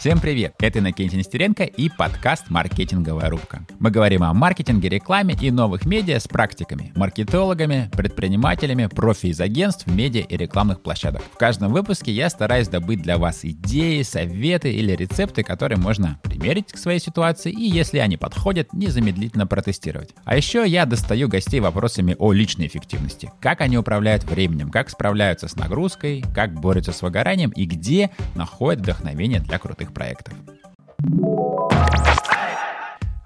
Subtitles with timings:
[0.00, 0.54] Всем привет!
[0.58, 3.66] Это Иннокентий Нестеренко и подкаст «Маркетинговая рубка».
[3.80, 9.86] Мы говорим о маркетинге, рекламе и новых медиа с практиками, маркетологами, предпринимателями, профи из агентств,
[9.86, 11.22] медиа и рекламных площадок.
[11.34, 16.72] В каждом выпуске я стараюсь добыть для вас идеи, советы или рецепты, которые можно примерить
[16.72, 20.14] к своей ситуации и, если они подходят, незамедлительно протестировать.
[20.24, 23.30] А еще я достаю гостей вопросами о личной эффективности.
[23.38, 28.80] Как они управляют временем, как справляются с нагрузкой, как борются с выгоранием и где находят
[28.80, 30.34] вдохновение для крутых своих проектов.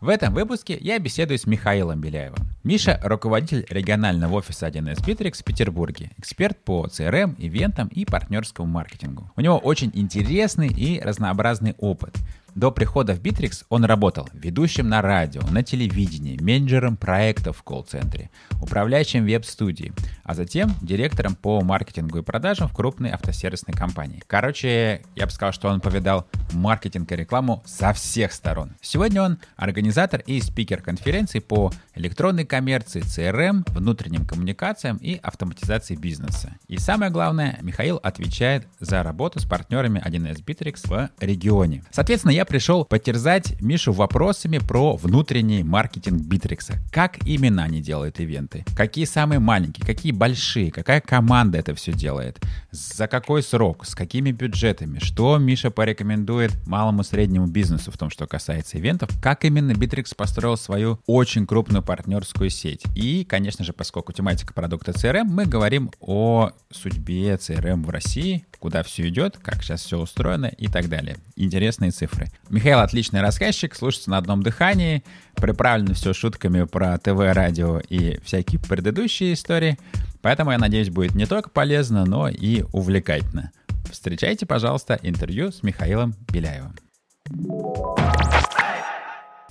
[0.00, 2.48] В этом выпуске я беседую с Михаилом Беляевым.
[2.62, 9.30] Миша– руководитель регионального офиса 1С Bittrex в Петербурге, эксперт по CRM, ивентам и партнерскому маркетингу.
[9.34, 12.16] У него очень интересный и разнообразный опыт–
[12.54, 18.30] до прихода в Bittrex он работал ведущим на радио, на телевидении, менеджером проектов в колл-центре,
[18.62, 24.22] управляющим веб-студией, а затем директором по маркетингу и продажам в крупной автосервисной компании.
[24.26, 28.72] Короче, я бы сказал, что он повидал маркетинг и рекламу со всех сторон.
[28.80, 36.54] Сегодня он организатор и спикер конференции по электронной коммерции, CRM, внутренним коммуникациям и автоматизации бизнеса.
[36.68, 41.84] И самое главное, Михаил отвечает за работу с партнерами 1С Bittrex в регионе.
[41.90, 46.74] Соответственно, я пришел потерзать Мишу вопросами про внутренний маркетинг Битрикса.
[46.92, 48.64] Как именно они делают ивенты?
[48.76, 49.86] Какие самые маленькие?
[49.86, 50.70] Какие большие?
[50.70, 52.40] Какая команда это все делает?
[52.70, 53.86] За какой срок?
[53.86, 54.98] С какими бюджетами?
[54.98, 59.10] Что Миша порекомендует малому среднему бизнесу в том, что касается ивентов?
[59.22, 62.84] Как именно Битрикс построил свою очень крупную партнерскую сеть?
[62.94, 68.82] И, конечно же, поскольку тематика продукта CRM, мы говорим о судьбе CRM в России, куда
[68.82, 71.18] все идет, как сейчас все устроено и так далее.
[71.36, 72.28] Интересные цифры.
[72.48, 78.58] Михаил отличный рассказчик, слушается на одном дыхании, приправлено все шутками про ТВ, радио и всякие
[78.58, 79.78] предыдущие истории.
[80.22, 83.52] Поэтому, я надеюсь, будет не только полезно, но и увлекательно.
[83.92, 86.74] Встречайте, пожалуйста, интервью с Михаилом Беляевым.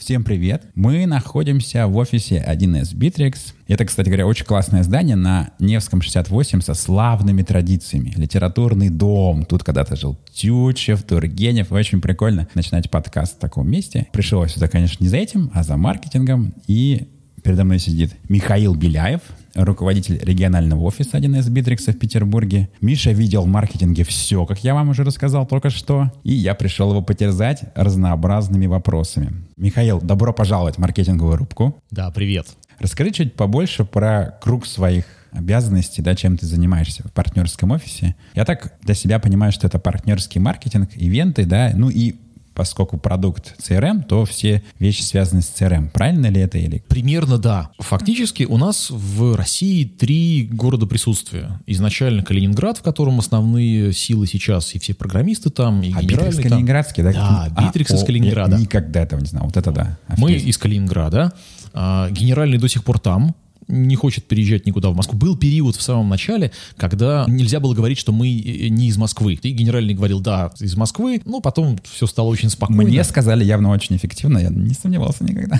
[0.03, 0.66] Всем привет!
[0.75, 3.53] Мы находимся в офисе 1С Bittrex.
[3.69, 8.12] Это, кстати говоря, очень классное здание на Невском 68 со славными традициями.
[8.18, 9.46] Литературный дом.
[9.46, 11.72] Тут когда-то жил Тютчев, Тургенев.
[11.72, 14.08] Очень прикольно начинать подкаст в таком месте.
[14.12, 16.53] Пришел сюда, конечно, не за этим, а за маркетингом.
[16.68, 17.08] И
[17.44, 19.22] передо мной сидит Михаил Беляев,
[19.54, 22.70] руководитель регионального офиса 1С Битрикса в Петербурге.
[22.81, 26.90] Миша видел в маркетинге все, как я вам уже рассказал только что, и я пришел
[26.92, 29.34] его потерзать разнообразными вопросами.
[29.58, 31.76] Михаил, добро пожаловать в маркетинговую рубку.
[31.92, 32.48] Да, привет.
[32.80, 38.16] Расскажи чуть побольше про круг своих обязанностей, да, чем ты занимаешься в партнерском офисе.
[38.36, 42.16] Я так для себя понимаю, что это партнерский маркетинг, ивенты, да, ну и
[42.53, 45.90] поскольку продукт CRM, то все вещи связаны с CRM.
[45.91, 46.58] Правильно ли это?
[46.58, 46.84] Или...
[46.88, 47.69] Примерно да.
[47.80, 51.59] Фактически у нас в России три города присутствия.
[51.66, 57.03] Изначально Калининград, в котором основные силы сейчас, и все программисты там, и а Битрикс Калининградский,
[57.03, 57.12] да?
[57.12, 58.56] Да, Битрикс а, из Калининграда.
[58.56, 59.46] Я никогда этого не знал.
[59.46, 59.97] Вот это да.
[60.08, 60.24] Офигеть.
[60.24, 61.34] Мы из Калининграда.
[61.74, 63.36] А, генеральный до сих пор там
[63.68, 65.18] не хочет переезжать никуда в Москву.
[65.18, 69.40] Был период в самом начале, когда нельзя было говорить, что мы э, не из Москвы.
[69.41, 72.84] И генеральный говорил, да, из Москвы, но потом все стало очень спокойно.
[72.84, 75.59] Мне сказали явно очень эффективно, я не сомневался никогда.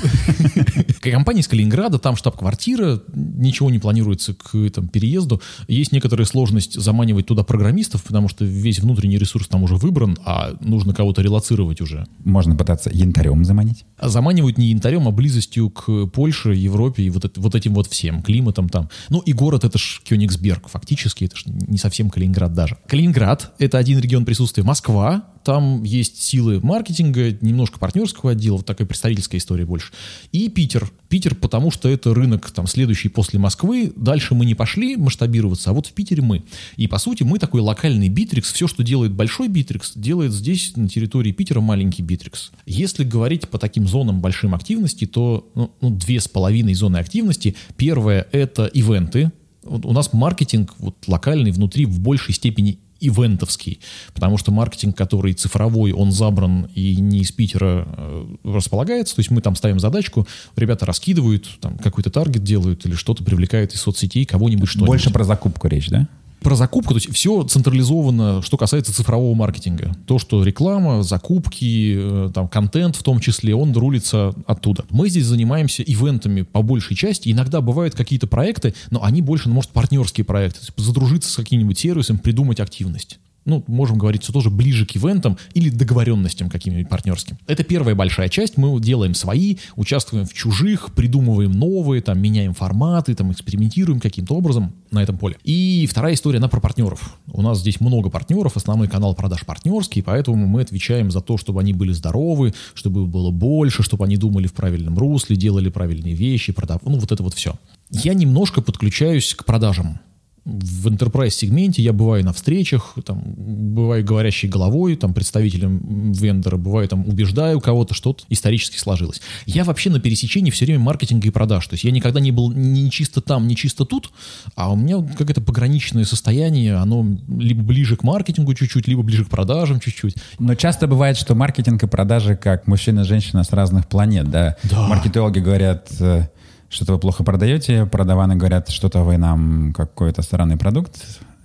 [1.02, 5.42] Компания из Калининграда, там штаб-квартира, ничего не планируется к там, переезду.
[5.68, 10.56] Есть некоторая сложность заманивать туда программистов, потому что весь внутренний ресурс там уже выбран, а
[10.62, 12.08] нужно кого-то релацировать уже.
[12.24, 13.86] Можно пытаться янтарем заманить.
[13.98, 18.22] А заманивают не янтарем, а близостью к Польше, Европе и вот, вот этим вот всем
[18.22, 18.90] климатом там.
[19.10, 22.78] Ну и город это ж Кёнигсберг, фактически это ж не совсем Калининград даже.
[22.88, 24.64] Калининград— это один регион присутствия.
[24.64, 29.92] Москва там есть силы маркетинга, немножко партнерского отдела, вот такая представительская история больше.
[30.32, 30.92] И Питер.
[31.10, 33.94] Питер, потому что это рынок там следующий после Москвы.
[33.96, 36.44] Дальше мы не пошли масштабироваться, а вот в Питере мы.
[36.76, 38.52] И по сути мы такой локальный битрикс.
[38.52, 42.52] Все, что делает большой битрикс, делает здесь на территории Питера маленький битрикс.
[42.66, 47.56] Если говорить по таким зонам большим активности, то ну, ну, две с половиной зоны активности.
[47.78, 49.32] Первое это ивенты,
[49.66, 53.80] у нас маркетинг вот локальный внутри в большей степени ивентовский,
[54.14, 59.32] потому что маркетинг, который цифровой, он забран и не из Питера э, располагается, то есть
[59.32, 64.26] мы там ставим задачку, ребята раскидывают, там какой-то таргет делают или что-то привлекают из соцсетей,
[64.26, 64.88] кого-нибудь что-нибудь.
[64.88, 66.08] Больше про закупку речь, да?
[66.44, 69.96] Про закупку, то есть все централизовано, что касается цифрового маркетинга.
[70.06, 74.86] То, что реклама, закупки, э, там, контент в том числе, он рулится оттуда.
[74.90, 77.30] Мы здесь занимаемся ивентами по большей части.
[77.30, 80.60] Иногда бывают какие-то проекты, но они больше, ну, может, партнерские проекты.
[80.78, 83.20] Задружиться с каким-нибудь сервисом, придумать активность.
[83.46, 87.38] Ну, можем говорить, что тоже ближе к ивентам или договоренностям каким-нибудь партнерским.
[87.48, 88.58] Это первая большая часть.
[88.58, 94.74] Мы делаем свои, участвуем в чужих, придумываем новые, там, меняем форматы, там, экспериментируем каким-то образом
[94.92, 95.38] на этом поле.
[95.44, 97.18] И вторая история, она про партнеров.
[97.28, 101.62] У нас здесь много партнеров, основной канал продаж партнерский, поэтому мы отвечаем за то, чтобы
[101.62, 106.54] они были здоровы, чтобы было больше, чтобы они думали в правильном русле, делали правильные вещи,
[106.54, 106.82] продав...
[106.84, 107.56] ну, вот это вот все.
[107.90, 110.00] Я немножко подключаюсь к продажам
[110.46, 116.88] в enterprise сегменте я бываю на встречах, там, бываю говорящей головой, там, представителем вендора, бываю
[116.90, 119.22] там убеждаю кого-то, что-то исторически сложилось.
[119.46, 121.66] Я вообще на пересечении все время маркетинга и продаж.
[121.68, 124.12] То есть я никогда не был ни чисто там, ни чисто тут,
[124.56, 129.30] а у меня какое-то пограничное состояние, оно либо ближе к маркетингу чуть-чуть, либо ближе к
[129.30, 130.16] продажам чуть-чуть.
[130.40, 134.58] Но часто бывает, что маркетинг и продажи как мужчина и женщина с разных планет, да?
[134.64, 134.88] Да.
[134.88, 136.28] Маркетологи говорят, э,
[136.74, 140.96] что-то вы плохо продаете, продаваны говорят, что-то вы нам какой-то странный продукт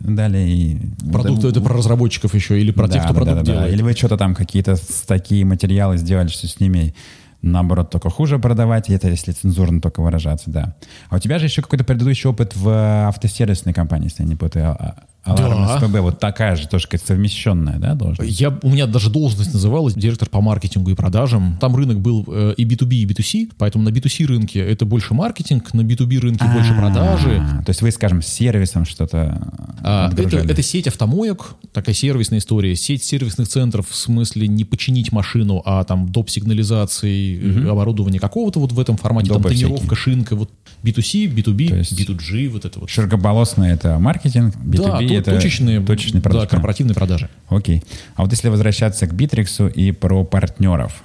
[0.00, 0.38] дали.
[0.38, 0.78] И...
[1.12, 3.74] Продукт это про разработчиков еще или про да, тех, кто да, продукт да, да, делает?
[3.74, 4.76] Или вы что-то там какие-то
[5.06, 6.94] такие материалы сделали, что с ними
[7.42, 10.74] наоборот только хуже продавать, и это если цензурно только выражаться, да.
[11.10, 12.68] А у тебя же еще какой-то предыдущий опыт в
[13.08, 14.96] автосервисной компании, если я не путаю, а-
[15.28, 15.78] Аларм Да.
[15.78, 18.40] СПБ, вот такая же тоже какая-то совмещенная, да, должность?
[18.40, 21.58] Я, у меня даже должность называлась директор по маркетингу и продажам.
[21.60, 25.74] Там рынок был э, и B2B, и B2C, поэтому на B2C рынке это больше маркетинг,
[25.74, 27.42] на B2B рынке больше продажи.
[27.64, 29.40] То есть вы, скажем, с сервисом что-то
[29.82, 35.12] А, это, это сеть автомоек, такая сервисная история, сеть сервисных центров в смысле не починить
[35.12, 36.28] машину, а там доп.
[36.28, 40.14] сигнализации, э, оборудование какого-то вот в этом формате, там Допы тренировка, всякие.
[40.14, 40.50] шинка, вот
[40.82, 42.90] B2C, B2B, То есть B2G, вот это вот.
[42.90, 46.48] Широкополосный это маркетинг, B2B да, то- это точечные, точечные да, продажи.
[46.48, 47.28] корпоративные продажи.
[47.48, 47.82] Окей.
[48.14, 51.02] А вот если возвращаться к Битриксу и про партнеров,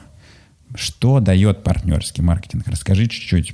[0.75, 2.68] что дает партнерский маркетинг?
[2.68, 3.54] Расскажи чуть-чуть.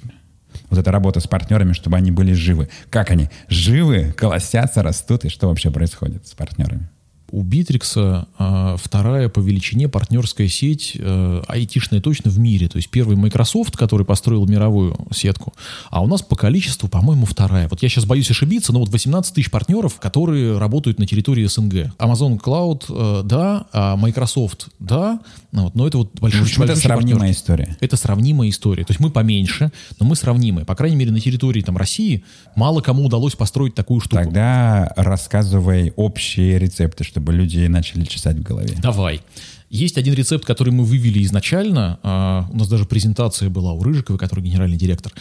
[0.69, 2.69] Вот эта работа с партнерами, чтобы они были живы.
[2.89, 3.29] Как они?
[3.47, 6.89] Живы, колосятся, растут, и что вообще происходит с партнерами?
[7.31, 12.67] У Битрикса а, вторая по величине партнерская сеть э, айтишная точно в мире.
[12.67, 15.53] То есть первый Microsoft, который построил мировую сетку,
[15.89, 17.67] а у нас по количеству, по-моему, вторая.
[17.69, 21.93] Вот я сейчас боюсь ошибиться, но вот 18 тысяч партнеров, которые работают на территории СНГ.
[21.97, 25.19] Amazon Cloud, э, да, а Microsoft, да,
[25.51, 27.35] ну вот, но это вот большой, общем, это большущий сравнимая партнер.
[27.35, 27.77] история.
[27.79, 28.83] Это сравнимая история.
[28.83, 30.65] То есть мы поменьше, но мы сравнимые.
[30.65, 32.23] По крайней мере, на территории там, России
[32.55, 34.23] мало кому удалось построить такую штуку.
[34.23, 38.77] Тогда рассказывай общие рецепты, чтобы люди начали чесать в голове.
[38.81, 39.21] Давай.
[39.69, 41.99] Есть один рецепт, который мы вывели изначально.
[42.01, 45.11] а, у нас даже презентация была у Рыжиковой, который генеральный директор.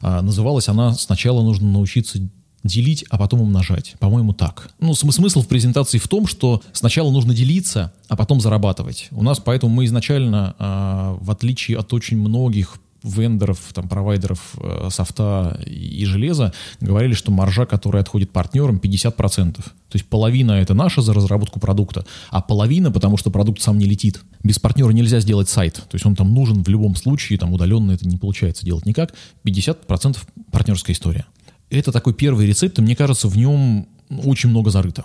[0.00, 2.18] А, называлась она «Сначала нужно научиться
[2.62, 3.94] делить, а потом умножать».
[3.98, 4.68] По-моему, так.
[4.80, 9.08] Ну, см- смысл в презентации в том, что сначала нужно делиться, а потом зарабатывать.
[9.10, 12.76] У нас поэтому мы изначально, а, в отличие от очень многих
[13.06, 19.54] вендоров, там, провайдеров э, софта и, железа, говорили, что маржа, которая отходит партнерам, 50%.
[19.54, 19.62] То
[19.92, 24.20] есть половина это наша за разработку продукта, а половина, потому что продукт сам не летит.
[24.42, 25.74] Без партнера нельзя сделать сайт.
[25.74, 29.14] То есть он там нужен в любом случае, там удаленно это не получается делать никак.
[29.44, 30.18] 50%
[30.50, 31.26] партнерская история.
[31.70, 35.04] Это такой первый рецепт, и мне кажется, в нем очень много зарыто.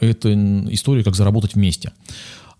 [0.00, 0.32] Это
[0.72, 1.92] история, как заработать вместе.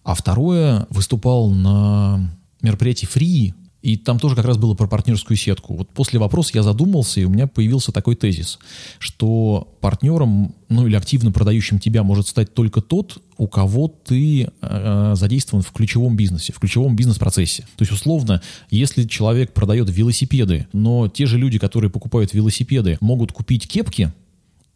[0.04, 2.30] А второе, выступал на
[2.62, 3.54] мероприятии Free,
[3.84, 5.76] и там тоже как раз было про партнерскую сетку.
[5.76, 8.58] Вот после вопроса я задумался, и у меня появился такой тезис,
[8.98, 15.12] что партнером, ну или активно продающим тебя может стать только тот, у кого ты э,
[15.16, 17.64] задействован в ключевом бизнесе, в ключевом бизнес-процессе.
[17.76, 18.40] То есть, условно,
[18.70, 24.14] если человек продает велосипеды, но те же люди, которые покупают велосипеды, могут купить кепки,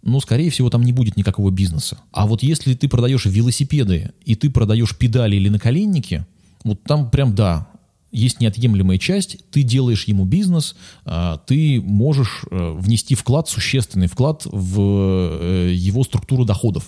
[0.03, 1.97] ну, скорее всего, там не будет никакого бизнеса.
[2.13, 6.27] А вот если ты продаешь велосипеды, и ты продаешь педали или наколенники,
[6.63, 7.69] вот там прям да,
[8.11, 14.43] есть неотъемлемая часть, ты делаешь ему бизнес, а, ты можешь э, внести вклад, существенный вклад
[14.45, 16.87] в э, его структуру доходов.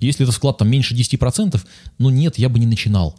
[0.00, 1.60] Если этот вклад там меньше 10%,
[1.98, 3.18] ну нет, я бы не начинал.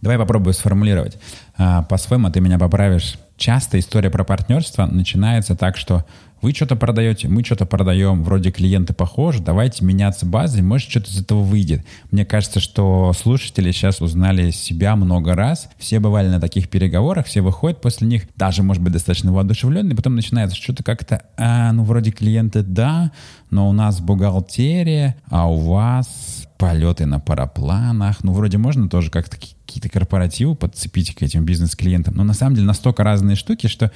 [0.00, 1.18] Давай попробую сформулировать.
[1.56, 3.16] А, По-своему ты меня поправишь.
[3.36, 6.04] Часто история про партнерство начинается так, что
[6.44, 11.18] вы что-то продаете, мы что-то продаем, вроде клиенты похожи, давайте меняться базой, может что-то из
[11.18, 11.86] этого выйдет.
[12.10, 17.40] Мне кажется, что слушатели сейчас узнали себя много раз, все бывали на таких переговорах, все
[17.40, 22.10] выходят после них, даже, может быть, достаточно воодушевленные, потом начинается что-то как-то, а, ну, вроде
[22.10, 23.10] клиенты да,
[23.48, 28.22] но у нас бухгалтерия, а у вас полеты на парапланах.
[28.22, 32.14] Ну, вроде можно тоже как-то какие-то корпоративы подцепить к этим бизнес-клиентам.
[32.14, 33.90] Но на самом деле настолько разные штуки, что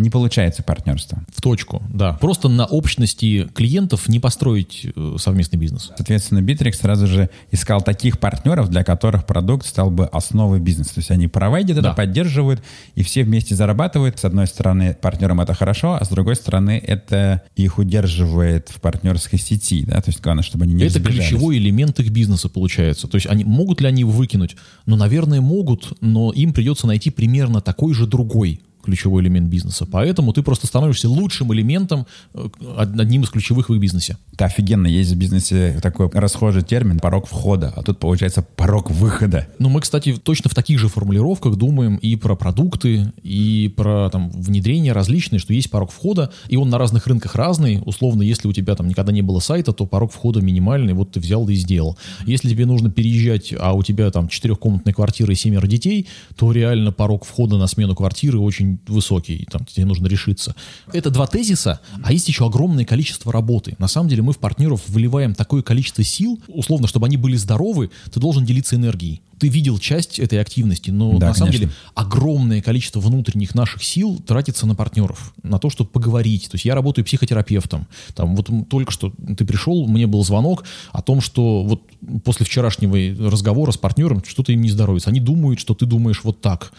[0.00, 1.22] не получается партнерство.
[1.34, 2.14] В точку, да.
[2.14, 5.92] Просто на общности клиентов не построить э, совместный бизнес.
[5.96, 10.94] Соответственно, Bittrex сразу же искал таких партнеров, для которых продукт стал бы основой бизнеса.
[10.94, 11.92] То есть они провайдят это, Да.
[11.92, 12.62] поддерживают,
[12.94, 14.18] и все вместе зарабатывают.
[14.18, 19.38] С одной стороны, партнерам это хорошо, а с другой стороны, это их удерживает в партнерской
[19.38, 19.84] сети.
[19.84, 20.00] Да?
[20.00, 21.28] То есть главное, чтобы они не Это разбежались.
[21.28, 23.06] ключевой элемент их бизнеса получается.
[23.06, 24.56] То есть они могут ли они его выкинуть?
[24.86, 29.86] Ну, наверное, могут, но им придется найти примерно такой же другой ключевой элемент бизнеса.
[29.90, 34.16] Поэтому ты просто становишься лучшим элементом, э, од- одним из ключевых в их бизнесе.
[34.32, 34.86] Это офигенно.
[34.86, 39.46] Есть в бизнесе такой расхожий термин «порог входа», а тут получается «порог выхода».
[39.58, 44.30] Ну, мы, кстати, точно в таких же формулировках думаем и про продукты, и про там,
[44.30, 47.82] внедрение различные, что есть порог входа, и он на разных рынках разный.
[47.84, 51.20] Условно, если у тебя там никогда не было сайта, то порог входа минимальный, вот ты
[51.20, 51.98] взял да и сделал.
[52.26, 56.06] Если тебе нужно переезжать, а у тебя там четырехкомнатная квартира и семеро детей,
[56.36, 60.54] то реально порог входа на смену квартиры очень высокий, и там тебе нужно решиться.
[60.92, 63.74] Это два тезиса, а есть еще огромное количество работы.
[63.78, 67.90] На самом деле мы в партнеров выливаем такое количество сил, условно, чтобы они были здоровы,
[68.12, 69.22] ты должен делиться энергией.
[69.38, 71.68] Ты видел часть этой активности, но Да, на самом конечно.
[71.68, 76.50] деле огромное количество внутренних наших сил тратится на партнеров, на то, чтобы поговорить.
[76.50, 77.86] То есть я работаю психотерапевтом.
[78.14, 81.82] Там вот только что ты пришел, мне был звонок о том, что вот
[82.22, 85.08] после вчерашнего разговора с партнером что-то им не здоровится.
[85.08, 86.72] Они думают, что ты думаешь вот так.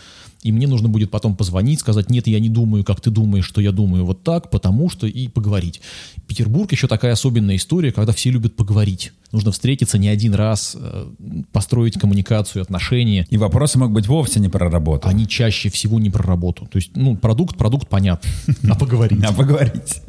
[0.44, 3.62] И мне нужно будет потом позвонить, сказать, нет, я не думаю, как ты думаешь, что
[3.62, 5.82] я думаю вот так, потому что, и поговорить.
[6.28, 9.12] Петербург еще такая особенная история, когда все любят поговорить.
[9.32, 11.06] Нужно встретиться не один раз, э,
[11.52, 13.26] построить коммуникацию, отношения.
[13.30, 15.08] И вопросы могут быть вовсе не про работу.
[15.08, 16.66] Они чаще всего не про работу.
[16.66, 18.30] То есть, ну, продукт, продукт понятно,
[18.70, 19.24] а поговорить.
[19.24, 20.02] А поговорить.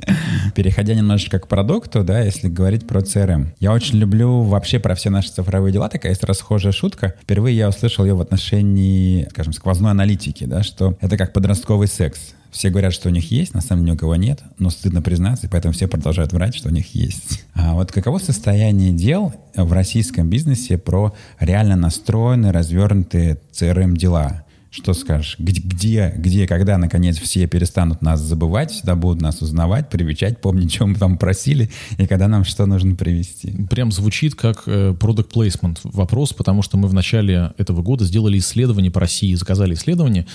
[0.55, 3.49] Переходя немножечко к продукту, да, если говорить про CRM.
[3.61, 5.88] Я очень люблю вообще про все наши цифровые дела.
[5.88, 7.14] Такая есть расхожая шутка.
[7.23, 12.35] Впервые я услышал ее в отношении, скажем, сквозной аналитики, да, что это как подростковый секс.
[12.52, 15.00] Все говорят, что у них есть, на самом деле ни у кого нет, но стыдно
[15.00, 17.42] признаться, и поэтому все продолжают врать, что у них есть.
[17.54, 24.44] А вот каково состояние дел в российском бизнесе про реально настроенные, развернутые CRM-дела?
[24.73, 25.37] Что скажешь?
[25.38, 30.93] Где, где, когда, наконец, все перестанут нас забывать, всегда будут нас узнавать, привечать, помнить, чем
[30.93, 33.50] мы там просили, и когда нам что нужно привести?
[33.69, 38.38] Прям звучит как э, product placement вопрос, потому что мы в начале этого года сделали
[38.38, 40.26] исследование по России, заказали исследование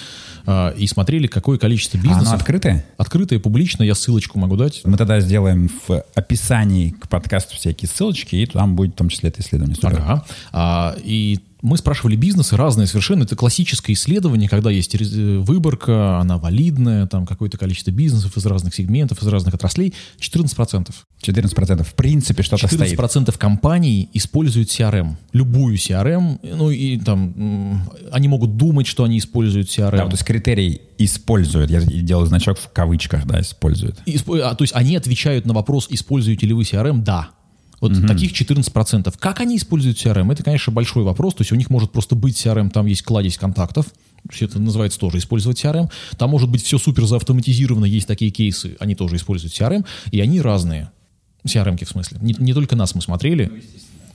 [0.45, 2.35] э, и смотрели, какое количество А оно бизнесов.
[2.35, 2.85] открытое?
[2.97, 4.81] Открытое, публично, я ссылочку могу дать.
[4.83, 9.29] Мы тогда сделаем в описании к подкасту всякие ссылочки, и там будет в том числе
[9.29, 9.75] это исследование.
[9.75, 9.99] Супер.
[9.99, 10.25] Ага.
[10.51, 13.23] А, и мы спрашивали бизнесы разные совершенно.
[13.23, 18.73] Это классическое исследование, когда есть э, выборка, она валидная, там какое-то количество бизнесов из разных
[18.73, 19.93] сегментов, из разных отраслей.
[20.19, 20.89] 14%.
[21.21, 22.97] 14% в принципе что-то стоит.
[22.97, 25.15] 14% компаний используют CRM.
[25.33, 26.39] Любую CRM.
[26.55, 29.97] Ну и там они могут думать, что они используют CRM.
[29.97, 31.69] Да, то есть критерий используют.
[31.69, 33.99] Я делаю значок в кавычках, да, используют.
[34.05, 37.03] Испо- а, то есть они отвечают на вопрос, используете ли вы CRM?
[37.03, 37.29] Да.
[37.79, 39.13] Вот таких 14%.
[39.19, 40.31] Как они используют CRM?
[40.31, 41.35] Это, конечно, большой вопрос.
[41.35, 43.85] То есть у них может просто быть CRM, там есть кладезь контактов.
[43.85, 45.89] То есть Это называется тоже использовать CRM.
[46.17, 50.41] Там может быть все супер заавтоматизировано, есть такие кейсы, они тоже используют CRM, и они
[50.41, 50.91] разные.
[51.45, 52.17] CRM-ки в смысле.
[52.21, 53.63] Не, не только нас мы смотрели.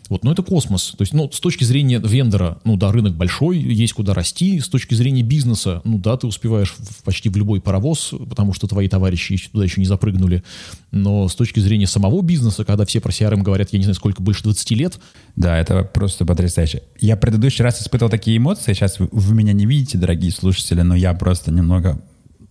[0.08, 0.94] Вот, но это космос.
[0.96, 4.60] То есть, ну, с точки зрения вендора, ну да, рынок большой, есть куда расти.
[4.60, 8.66] С точки зрения бизнеса, ну да, ты успеваешь в- почти в любой паровоз, потому что
[8.66, 10.42] твои товарищи туда еще не запрыгнули.
[10.90, 14.22] Но с точки зрения самого бизнеса, когда все про CRM говорят, я не знаю, сколько,
[14.22, 14.98] больше 20 лет,
[15.36, 16.82] Да, это просто потрясающе.
[17.00, 18.74] Я в предыдущий раз испытывал такие эмоции.
[18.74, 22.02] Сейчас вы меня не видите, дорогие слушатели, но я просто немного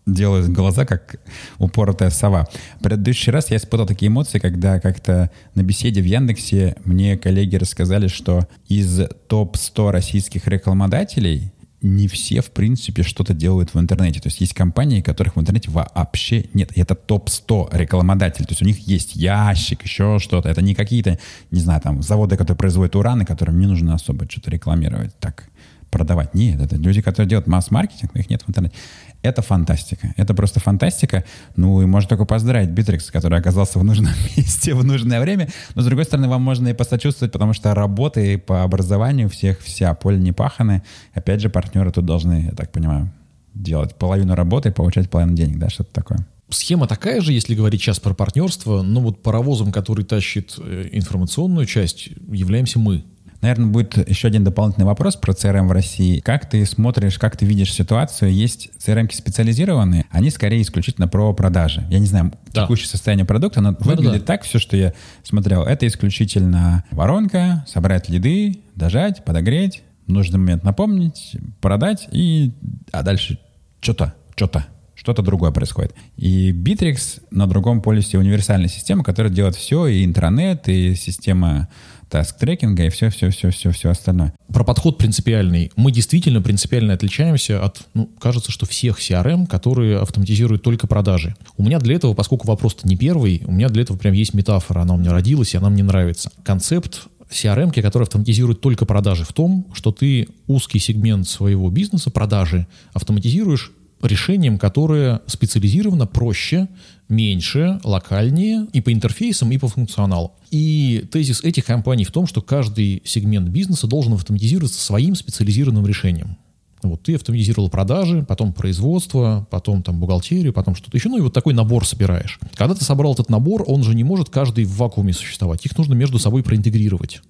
[0.06, 1.20] делаю глаза, как
[1.60, 2.48] упоротая сова.
[2.82, 8.08] Предыдущий раз я испытал такие эмоции, когда как-то на беседе в Яндексе мне коллеги рассказали,
[8.08, 14.20] что из топ-100 российских рекламодателей не все, в принципе, что-то делают в интернете.
[14.20, 16.72] То есть есть компании, которых в интернете вообще нет.
[16.78, 18.46] И это топ-100 рекламодателей.
[18.46, 20.48] То есть у них есть ящик, еще что-то.
[20.50, 21.18] Это не какие-то,
[21.50, 25.18] не знаю, там, заводы, которые производят ураны, которым не нужно особо что-то рекламировать.
[25.20, 25.46] Так,
[25.92, 26.34] продавать.
[26.34, 28.76] Нет, это люди, которые делают масс-маркетинг, но их нет в интернете.
[29.22, 30.14] Это фантастика.
[30.18, 31.24] Это просто фантастика.
[31.56, 35.50] Ну, и можно только поздравить Битрикс, который оказался в нужном месте в нужное время.
[35.76, 39.94] Но, с другой стороны, вам можно и посочувствовать, потому что работы по образованию всех вся,
[39.94, 40.82] поле непахано.
[41.14, 43.12] Опять же, партнеры тут должны, я так понимаю,
[43.54, 46.26] делать половину работы и получать половину денег, да, что-то такое.
[46.50, 51.66] Схема такая же, если говорить сейчас про партнерство, но вот паровозом, который тащит э, информационную
[51.66, 53.06] часть, являемся мы.
[53.42, 56.20] Наверное, будет еще один дополнительный вопрос про CRM в России.
[56.20, 58.32] Как ты смотришь, как ты видишь ситуацию?
[58.32, 61.86] Есть CRM-ки специализированные, они скорее исключительно про продажи.
[61.90, 62.64] Я не знаю, Да.
[62.64, 64.94] текущее состояние продукта, но выглядит так, все, что я
[65.24, 72.52] смотрел, это исключительно воронка, собрать лиды, дожать, подогреть, в нужный момент напомнить, продать и...
[72.92, 73.40] А дальше
[73.80, 75.96] что-то, что-то, что-то другое происходит.
[76.18, 81.70] И Bittrex на другом полюсе универсальная система, которая делает все, и интранет, и система
[82.12, 84.34] таск-трекинга и все-все-все-все-все остальное.
[84.54, 85.72] Про подход принципиальный.
[85.78, 91.36] Мы действительно принципиально отличаемся от, ну, кажется, что всех CRM, которые автоматизируют только продажи.
[91.58, 94.82] У меня для этого, поскольку вопрос-то не первый, у меня для этого прям есть метафора,
[94.82, 96.32] она у меня родилась, и она мне нравится.
[96.44, 102.68] Концепт CRM, который автоматизирует только продажи в том, что ты узкий сегмент своего бизнеса, продажи,
[102.94, 103.72] автоматизируешь
[104.08, 106.68] решением, которое специализировано проще,
[107.10, 110.34] меньше, локальнее и по интерфейсам, и по функционалу.
[110.50, 116.38] И тезис этих компаний в том, что каждый сегмент бизнеса должен автоматизироваться своим специализированным решением.
[116.84, 121.10] Вот ты автоматизировал продажи, потом производство, потом там бухгалтерию, потом что-то еще.
[121.10, 122.40] Ну и вот такой набор собираешь.
[122.56, 125.66] Когда ты собрал этот набор, он же не может каждый в вакууме существовать.
[125.66, 127.22] Их нужно между собой проинтегрировать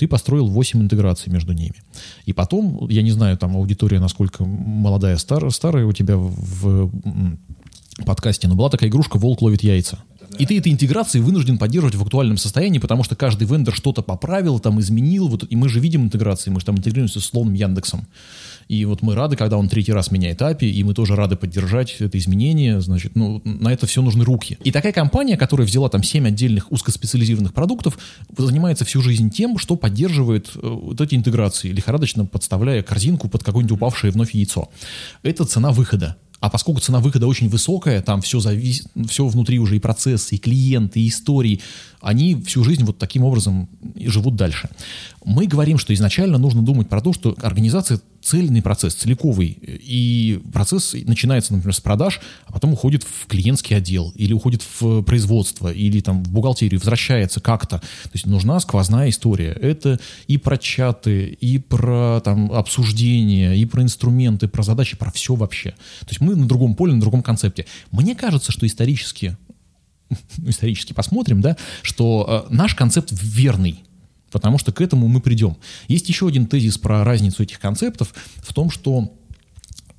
[0.00, 1.74] ты построил 8 интеграций между ними.
[2.24, 6.90] И потом, я не знаю, там аудитория насколько молодая, стар, старая у тебя в,
[8.06, 9.98] подкасте, но была такая игрушка «Волк ловит яйца».
[10.38, 14.58] И ты этой интеграции вынужден поддерживать в актуальном состоянии, потому что каждый вендор что-то поправил,
[14.58, 15.28] там изменил.
[15.28, 18.06] Вот, и мы же видим интеграции, мы же там интегрируемся с словным Яндексом.
[18.70, 21.96] И вот мы рады, когда он третий раз меняет API, и мы тоже рады поддержать
[21.98, 22.80] это изменение.
[22.80, 24.58] Значит, ну, на это все нужны руки.
[24.62, 27.98] И такая компания, которая взяла там 7 отдельных узкоспециализированных продуктов,
[28.38, 33.76] занимается всю жизнь тем, что поддерживает э, вот эти интеграции, лихорадочно подставляя корзинку под какое-нибудь
[33.76, 34.68] упавшее вновь яйцо.
[35.24, 36.16] Это цена выхода.
[36.40, 38.86] А поскольку цена выхода очень высокая, там все, завис...
[39.08, 41.60] все внутри уже и процессы, и клиенты, и истории,
[42.00, 44.70] они всю жизнь вот таким образом и живут дальше.
[45.22, 49.58] Мы говорим, что изначально нужно думать про то, что организация цельный процесс, целиковый.
[49.62, 55.02] И процесс начинается, например, с продаж, а потом уходит в клиентский отдел, или уходит в
[55.02, 57.78] производство, или там в бухгалтерию, возвращается как-то.
[57.78, 59.52] То есть нужна сквозная история.
[59.52, 65.34] Это и про чаты, и про там, обсуждения, и про инструменты, про задачи, про все
[65.34, 65.70] вообще.
[66.00, 67.66] То есть мы на другом поле, на другом концепте.
[67.90, 69.36] Мне кажется, что исторически
[70.38, 73.84] исторически посмотрим, да, что э, наш концепт верный
[74.30, 75.56] потому что к этому мы придем.
[75.88, 79.12] Есть еще один тезис про разницу этих концептов в том, что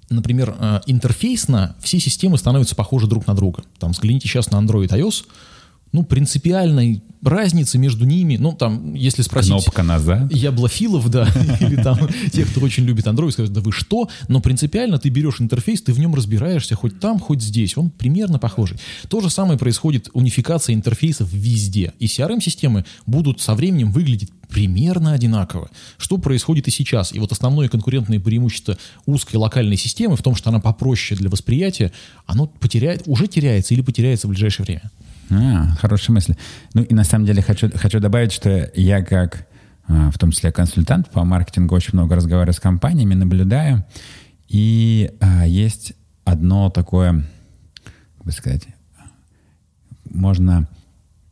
[0.09, 3.63] например, э, интерфейсно все системы становятся похожи друг на друга.
[3.79, 5.25] Там взгляните сейчас на Android iOS,
[5.91, 9.51] ну, принципиальной разницы между ними, ну, там, если спросить...
[9.51, 10.33] Кнопка назад.
[10.33, 11.27] Яблофилов, да,
[11.59, 11.99] или там
[12.31, 14.09] тех, кто очень любит Android, скажут, да вы что?
[14.27, 18.39] Но принципиально ты берешь интерфейс, ты в нем разбираешься хоть там, хоть здесь, он примерно
[18.39, 18.77] похожий.
[19.07, 21.93] То же самое происходит унификация интерфейсов везде.
[21.99, 25.69] И CRM-системы будут со временем выглядеть примерно одинаково.
[25.97, 27.13] Что происходит и сейчас.
[27.13, 31.91] И вот основное конкурентное преимущество узкой локальной системы в том, что она попроще для восприятия,
[32.25, 34.91] оно потеряет, уже теряется или потеряется в ближайшее время.
[35.29, 36.35] А, хорошая мысль.
[36.73, 39.47] Ну и на самом деле хочу, хочу добавить, что я как,
[39.87, 43.85] а, в том числе консультант по маркетингу, очень много разговариваю с компаниями, наблюдаю.
[44.47, 45.93] И а, есть
[46.25, 47.23] одно такое,
[48.17, 48.67] как бы сказать,
[50.09, 50.67] можно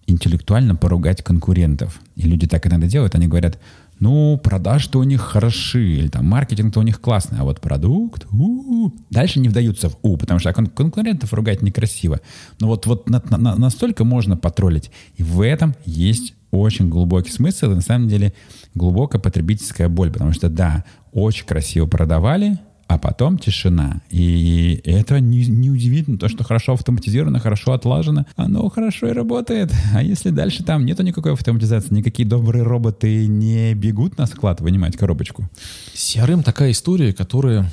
[0.08, 2.00] интеллектуально поругать конкурентов.
[2.16, 3.60] И люди так иногда делают, они говорят,
[4.00, 8.94] ну, продажи-то у них хороши, или там маркетинг-то у них классный, а вот продукт, у-у-у.
[9.10, 12.20] дальше не вдаются в у, потому что кон- конкурентов ругать некрасиво.
[12.60, 14.92] Но вот, вот на, на, настолько можно потроллить.
[15.18, 18.34] И в этом есть очень глубокий смысл, и на самом деле
[18.74, 22.58] глубокая потребительская боль, потому что да, очень красиво продавали,
[22.90, 24.02] а потом тишина.
[24.10, 29.72] И это не, не удивительно, то, что хорошо автоматизировано, хорошо отлажено, оно хорошо и работает.
[29.94, 34.98] А если дальше там нету никакой автоматизации, никакие добрые роботы не бегут на склад вынимать
[34.98, 35.48] коробочку?
[35.94, 37.72] CRM такая история, которая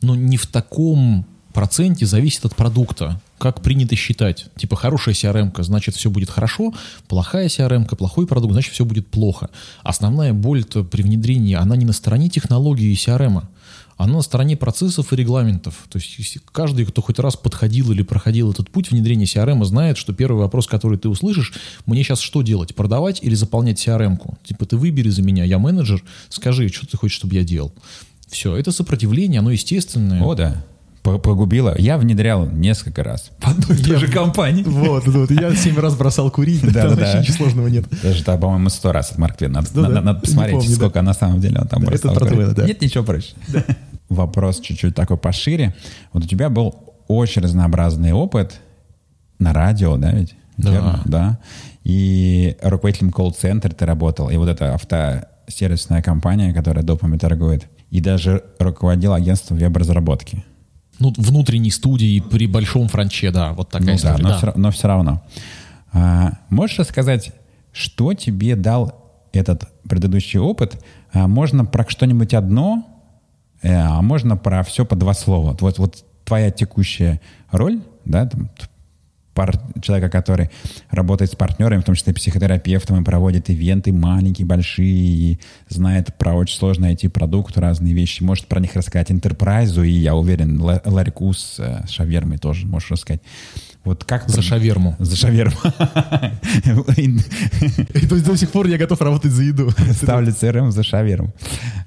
[0.00, 4.46] ну, не в таком проценте зависит от продукта как принято считать.
[4.56, 6.72] Типа хорошая CRM, значит все будет хорошо,
[7.08, 9.50] плохая CRM, плохой продукт, значит все будет плохо.
[9.82, 13.42] Основная боль при внедрении, она не на стороне технологии и CRM,
[13.96, 15.86] оно на стороне процессов и регламентов.
[15.88, 20.12] То есть каждый, кто хоть раз подходил или проходил этот путь внедрения CRM, знает, что
[20.12, 21.52] первый вопрос, который ты услышишь,
[21.86, 24.38] мне сейчас что делать, продавать или заполнять CRM-ку?
[24.44, 27.72] Типа ты выбери за меня, я менеджер, скажи, что ты хочешь, чтобы я делал.
[28.28, 30.22] Все, это сопротивление, оно естественное.
[30.22, 30.64] О, да
[31.04, 31.74] погубило.
[31.76, 33.30] Я внедрял несколько раз.
[33.38, 34.62] В одной и той же компании.
[34.62, 35.30] Вот, вот.
[35.30, 36.62] Я семь раз бросал курить.
[36.74, 37.84] Да, там да, ничего сложного нет.
[38.02, 39.52] Даже, там, по-моему, сто раз от Марк Твен.
[39.52, 40.00] Надо, да, надо, да.
[40.00, 41.02] надо посмотреть, помню, сколько да.
[41.02, 42.54] на самом деле он там да, бросал это курить.
[42.54, 42.66] Да.
[42.66, 43.34] Нет ничего проще.
[43.48, 43.62] Да.
[44.08, 45.74] Вопрос чуть-чуть такой пошире.
[46.12, 46.74] Вот у тебя был
[47.06, 48.60] очень разнообразный опыт
[49.38, 50.34] на радио, да, ведь?
[50.56, 51.02] Да.
[51.04, 51.38] Да.
[51.84, 54.30] И руководителем колл-центра ты работал.
[54.30, 57.66] И вот эта автосервисная компания, которая допами торгует.
[57.90, 60.44] И даже руководил агентством веб-разработки
[60.98, 64.16] ну, внутренней студии при большом франче, да, вот такая ну, история.
[64.16, 64.36] Да, но, да.
[64.36, 65.22] Все, но все равно.
[65.92, 67.32] А, можешь рассказать,
[67.72, 70.82] что тебе дал этот предыдущий опыт?
[71.12, 72.86] А можно про что-нибудь одно,
[73.62, 75.56] э, а можно про все по два слова.
[75.60, 78.50] Вот, вот твоя текущая роль, да, там,
[79.34, 80.50] пар, человека, который
[80.90, 86.34] работает с партнерами, в том числе психотерапевтом, и проводит ивенты маленькие, большие, и знает про
[86.34, 91.58] очень сложные IT-продукты, разные вещи, может про них рассказать интерпрайзу, и я уверен, Ларику с,
[91.58, 93.22] с Шавермой тоже можешь рассказать.
[93.84, 94.96] Вот как за шаверму.
[94.98, 95.56] За шаверму.
[95.62, 95.70] То
[98.14, 99.70] есть до сих пор я готов работать за еду.
[99.92, 101.34] Ставлю CRM за шаверму.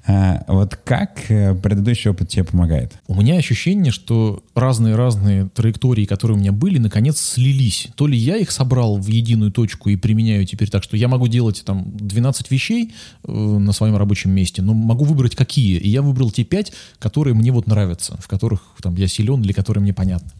[0.06, 2.94] А, вот как э, предыдущий опыт тебе помогает?
[3.08, 7.88] У меня ощущение, что разные-разные траектории, которые у меня были, наконец слились.
[7.96, 11.26] То ли я их собрал в единую точку и применяю теперь так, что я могу
[11.28, 15.78] делать там 12 вещей э, на своем рабочем месте, но могу выбрать какие.
[15.78, 19.52] И я выбрал те 5, которые мне вот нравятся, в которых там я силен или
[19.52, 20.30] которые мне понятны.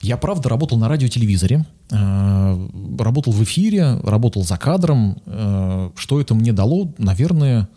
[0.00, 5.18] Я правда работал на радиотелевизоре, э, работал в эфире, работал за кадром.
[5.26, 6.94] Э, что это мне дало?
[6.98, 7.68] Наверное,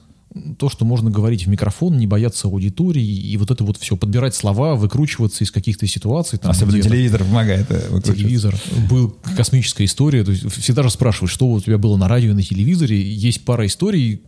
[0.60, 4.36] то, что можно говорить в микрофон, не бояться аудитории и вот это вот все, подбирать
[4.36, 6.38] слова, выкручиваться из каких-то ситуаций.
[6.38, 8.56] Там, Особенно телевизор помогает э, Телевизор.
[8.90, 10.24] Был космическая история.
[10.24, 13.02] То есть всегда же спрашивают, что у тебя было на радио и на телевизоре.
[13.02, 14.22] Есть пара историй.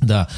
[0.00, 0.28] Да,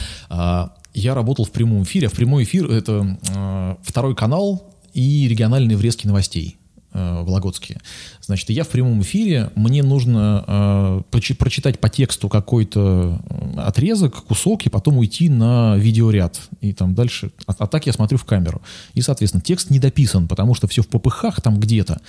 [0.92, 2.08] я работал в прямом эфире.
[2.08, 6.58] А в прямой эфир это второй канал и региональные врезки новостей
[6.94, 7.80] э, вологодские.
[8.22, 14.64] Значит, я в прямом эфире, мне нужно э, прочитать по тексту какой-то э, отрезок, кусок,
[14.66, 16.40] и потом уйти на видеоряд.
[16.60, 17.32] И там дальше...
[17.46, 18.62] А, а так я смотрю в камеру.
[18.94, 22.00] И, соответственно, текст не дописан, потому что все в попыхах там где-то.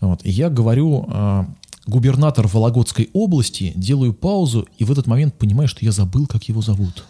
[0.00, 0.20] Вот.
[0.24, 1.08] И я говорю...
[1.08, 1.44] Э,
[1.86, 6.62] губернатор Вологодской области, делаю паузу, и в этот момент понимаю, что я забыл, как его
[6.62, 7.04] зовут.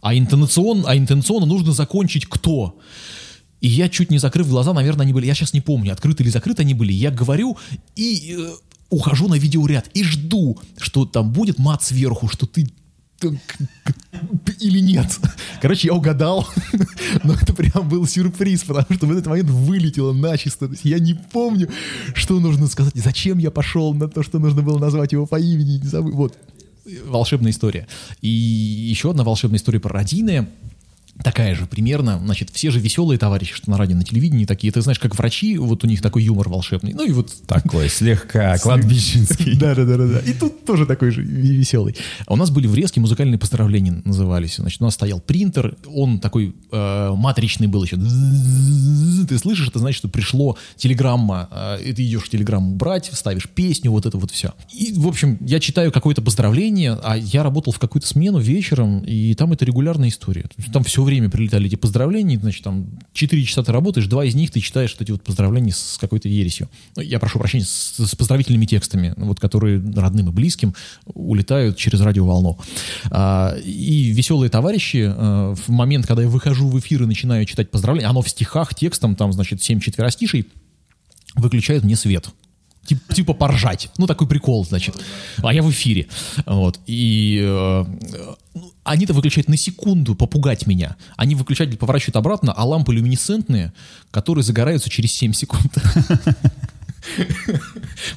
[0.00, 2.78] А интонационно, а интонационно нужно закончить кто?
[3.62, 6.30] И я чуть не закрыв глаза, наверное, они были, я сейчас не помню, открыты или
[6.30, 7.56] закрыты они были, я говорю
[7.94, 8.52] и э,
[8.90, 12.66] ухожу на видеоряд и жду, что там будет мат сверху, что ты
[14.58, 15.06] или нет.
[15.60, 16.48] Короче, я угадал,
[17.22, 20.66] но это прям был сюрприз, потому что в этот момент вылетело начисто.
[20.66, 21.68] То есть я не помню,
[22.14, 25.80] что нужно сказать, зачем я пошел на то, что нужно было назвать его по имени.
[26.10, 26.36] Вот,
[27.06, 27.86] волшебная история.
[28.22, 30.48] И еще одна волшебная история про родины
[31.22, 34.80] такая же примерно, значит, все же веселые товарищи, что на радио, на телевидении такие, ты
[34.80, 37.32] знаешь, как врачи, вот у них такой юмор волшебный, ну и вот...
[37.46, 39.56] Такой, слегка кладбищенский.
[39.58, 40.18] Да-да-да.
[40.20, 41.96] И тут тоже такой же веселый.
[42.26, 44.56] А у нас были врезки, музыкальные поздравления назывались.
[44.56, 47.96] Значит, у нас стоял принтер, он такой э, матричный был еще.
[47.96, 54.06] Ты слышишь, это значит, что пришло телеграмма, и ты идешь телеграмму брать, ставишь песню, вот
[54.06, 54.54] это вот все.
[54.72, 59.34] И, в общем, я читаю какое-то поздравление, а я работал в какую-то смену вечером, и
[59.34, 60.46] там это регулярная история.
[60.72, 64.50] Там все время прилетали эти поздравления, значит, там 4 часа ты работаешь, два из них
[64.50, 66.68] ты читаешь вот эти вот поздравления с какой-то ересью.
[66.96, 70.74] Ну, я прошу прощения, с, с поздравительными текстами, вот, которые родным и близким
[71.06, 72.58] улетают через радиоволну.
[73.10, 77.70] А, и веселые товарищи, а, в момент, когда я выхожу в эфир и начинаю читать
[77.70, 80.46] поздравления, оно в стихах, текстом, там, значит, 7 четверостишей,
[81.34, 82.28] выключают мне свет
[82.84, 83.90] типа, типа поржать.
[83.98, 84.96] Ну, такой прикол, значит.
[85.42, 86.08] А я в эфире.
[86.46, 86.80] Вот.
[86.86, 87.84] И э,
[88.84, 90.96] они-то выключают на секунду, попугать меня.
[91.16, 93.72] Они выключатель поворачивают обратно, а лампы люминесцентные,
[94.10, 95.72] которые загораются через 7 секунд.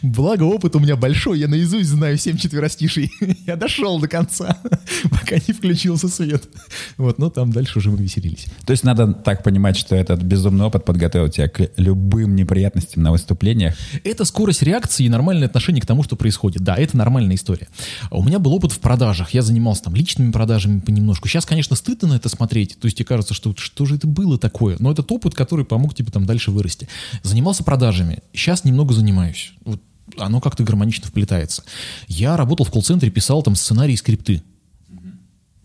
[0.02, 3.12] Благо опыт у меня большой, я наизусть знаю 7 четверостишей.
[3.48, 4.58] я дошел до конца,
[5.12, 6.44] пока не включился свет.
[6.98, 8.46] Вот, но там дальше уже мы веселились.
[8.66, 13.12] То есть надо так понимать, что этот безумный опыт подготовил тебя к любым неприятностям на
[13.12, 13.76] выступлениях?
[14.04, 16.62] Это скорость реакции и нормальное отношение к тому, что происходит.
[16.64, 17.68] Да, это нормальная история.
[18.12, 19.32] У меня был опыт в продажах.
[19.32, 21.28] Я занимался там личными продажами понемножку.
[21.28, 22.78] Сейчас, конечно, стыдно на это смотреть.
[22.80, 24.76] То есть тебе кажется, что что же это было такое?
[24.80, 26.88] Но этот опыт, который помог тебе там дальше вырасти.
[27.24, 28.20] Занимался продажами.
[28.34, 29.54] Сейчас не немного занимаюсь.
[29.64, 29.82] Вот
[30.18, 31.64] оно как-то гармонично вплетается.
[32.08, 34.44] Я работал в колл-центре, писал там сценарии и скрипты.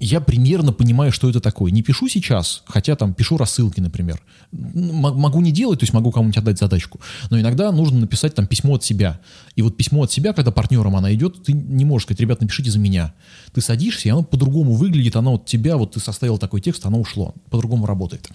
[0.03, 1.71] Я примерно понимаю, что это такое.
[1.73, 4.23] Не пишу сейчас, хотя там пишу рассылки, например.
[4.51, 7.01] Могу не делать, то есть могу кому-нибудь отдать задачку.
[7.29, 9.21] Но иногда нужно написать там письмо от себя.
[9.57, 12.71] И вот письмо от себя, когда партнерам она идет, ты не можешь сказать, ребят, напишите
[12.71, 13.13] за меня.
[13.53, 16.99] Ты садишься, и оно по-другому выглядит, оно от тебя, вот ты составил такой текст, оно
[16.99, 17.35] ушло.
[17.51, 18.31] По-другому работает.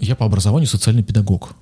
[0.00, 1.54] Я по образованию социальный педагог.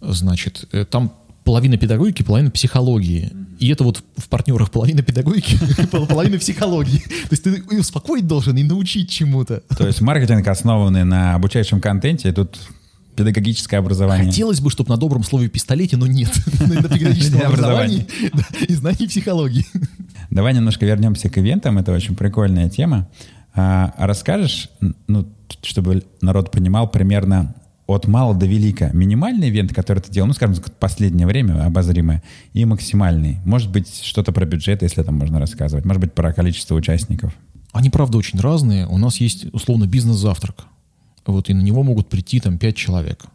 [0.00, 1.12] Значит, э, там
[1.44, 3.32] половина педагогики, половина психологии.
[3.58, 5.58] И это вот в партнерах половина педагогики,
[5.90, 6.98] половина психологии.
[6.98, 9.62] То есть ты успокоить должен и научить чему-то.
[9.76, 12.58] То есть маркетинг, основанный на обучающем контенте, и тут
[13.16, 14.26] педагогическое образование.
[14.26, 16.32] Хотелось бы, чтобы на добром слове пистолете, но нет.
[16.60, 18.06] На педагогическом образовании
[18.68, 19.66] и знании психологии.
[20.30, 21.78] Давай немножко вернемся к ивентам.
[21.78, 23.08] Это очень прикольная тема.
[23.54, 24.70] А, а расскажешь,
[25.06, 25.28] ну,
[25.62, 27.54] чтобы народ понимал примерно,
[27.94, 32.64] от мала до велика минимальный ивент, который ты делал, ну, скажем, последнее время обозримое, и
[32.64, 33.38] максимальный.
[33.44, 35.84] Может быть, что-то про бюджет, если там можно рассказывать.
[35.84, 37.34] Может быть, про количество участников.
[37.72, 38.86] Они, правда, очень разные.
[38.86, 40.64] У нас есть, условно, бизнес-завтрак.
[41.26, 43.26] вот, и на него могут прийти там 5 человек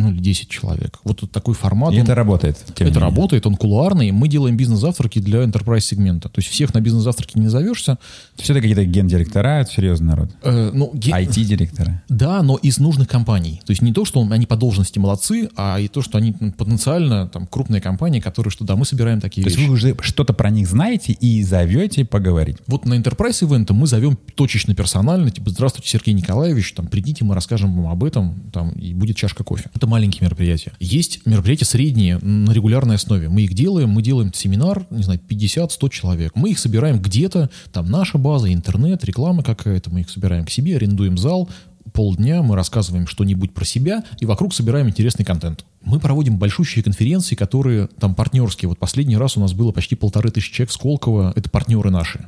[0.00, 0.98] ну, или 10 человек.
[1.04, 1.92] Вот такой формат.
[1.92, 2.58] И он, это работает.
[2.78, 4.10] Это работает, он кулуарный.
[4.10, 6.28] Мы делаем бизнес-завтраки для enterprise сегмента.
[6.28, 7.98] То есть всех на бизнес-завтраки не назовешься.
[8.36, 10.30] Все это какие-то гендиректора, это серьезный народ.
[10.42, 11.14] Э, ну, ген...
[11.14, 12.02] IT-директоры.
[12.08, 13.60] Да, но из нужных компаний.
[13.64, 17.28] То есть не то, что они по должности молодцы, а и то, что они потенциально
[17.28, 19.58] там крупные компании, которые, что да, мы собираем такие То вещи.
[19.58, 22.56] есть вы уже что-то про них знаете и зовете поговорить.
[22.66, 27.34] Вот на enterprise ивенты мы зовем точечно персонально, типа, здравствуйте, Сергей Николаевич, там, придите, мы
[27.34, 29.70] расскажем вам об этом, там, и будет чашка кофе.
[29.74, 30.72] Это маленькие мероприятия.
[30.78, 33.28] Есть мероприятия средние на регулярной основе.
[33.28, 36.32] Мы их делаем, мы делаем семинар, не знаю, 50-100 человек.
[36.36, 40.76] Мы их собираем где-то, там наша база, интернет, реклама какая-то, мы их собираем к себе,
[40.76, 41.50] арендуем зал,
[41.92, 45.64] полдня мы рассказываем что-нибудь про себя и вокруг собираем интересный контент.
[45.82, 48.68] Мы проводим большущие конференции, которые там партнерские.
[48.68, 51.32] Вот последний раз у нас было почти полторы тысячи человек Сколково.
[51.34, 52.24] Это партнеры наши.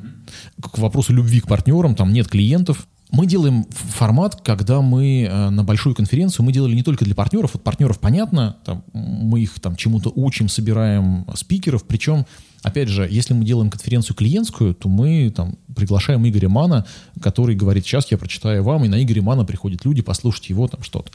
[0.60, 2.88] К вопросу любви к партнерам, там нет клиентов.
[3.12, 7.50] Мы делаем формат, когда мы э, на большую конференцию, мы делали не только для партнеров,
[7.52, 12.26] вот партнеров понятно, там, мы их там чему-то учим, собираем спикеров, причем
[12.62, 16.86] Опять же, если мы делаем конференцию клиентскую, то мы там приглашаем Игоря Мана,
[17.20, 20.82] который говорит, сейчас я прочитаю вам, и на Игоря Мана приходят люди, послушать его там
[20.84, 21.10] что-то.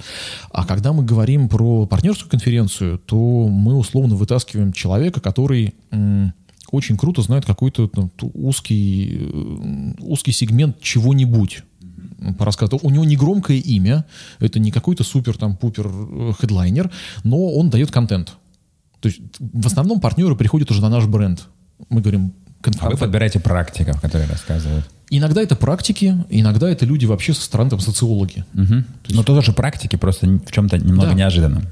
[0.52, 5.74] А когда мы говорим про партнерскую конференцию, то мы условно вытаскиваем человека, который
[6.72, 7.90] очень круто знает какой-то
[8.34, 11.64] узкий, э, узкий сегмент чего-нибудь
[12.38, 12.80] по рассказу.
[12.82, 14.06] У него не громкое имя,
[14.40, 16.92] это не какой-то супер там пупер э, хедлайнер,
[17.24, 18.34] но он дает контент.
[19.00, 21.46] То есть в основном партнеры приходят уже на наш бренд.
[21.90, 22.34] Мы говорим...
[22.80, 24.86] А вы подбираете практиков, которые рассказывают?
[25.10, 28.44] Иногда это практики, иногда это люди вообще со стороны там социологи.
[28.54, 28.66] Угу.
[28.66, 28.76] То
[29.06, 29.16] есть...
[29.16, 31.14] Но тоже практики, просто в чем-то немного да.
[31.14, 31.64] неожиданном.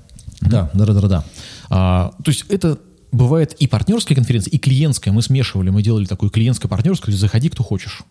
[0.42, 1.24] Да, да, да, да, да.
[1.70, 2.78] А, то есть это
[3.12, 5.14] бывает и партнерская конференция, и клиентская.
[5.14, 8.04] Мы смешивали, мы делали такую клиентско-партнерскую, заходи, кто хочешь.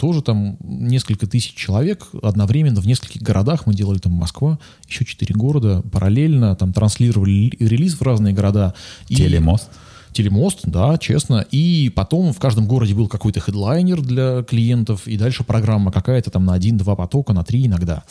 [0.00, 3.66] Тоже там несколько тысяч человек одновременно в нескольких городах.
[3.66, 4.58] Мы делали там Москва,
[4.88, 8.72] еще четыре города параллельно, там транслировали релиз в разные города.
[9.08, 9.68] Телемост.
[10.10, 11.44] И, телемост, да, честно.
[11.50, 16.46] И потом в каждом городе был какой-то хедлайнер для клиентов, и дальше программа какая-то там
[16.46, 18.02] на один-два потока, на три иногда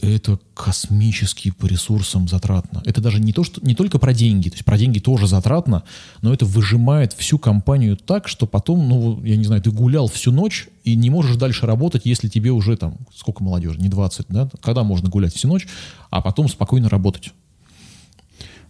[0.00, 2.82] это космически по ресурсам затратно.
[2.84, 5.82] Это даже не то, что не только про деньги, то есть про деньги тоже затратно,
[6.22, 10.30] но это выжимает всю компанию так, что потом, ну, я не знаю, ты гулял всю
[10.30, 14.48] ночь и не можешь дальше работать, если тебе уже там, сколько молодежи, не 20, да?
[14.60, 15.66] Когда можно гулять всю ночь,
[16.10, 17.32] а потом спокойно работать?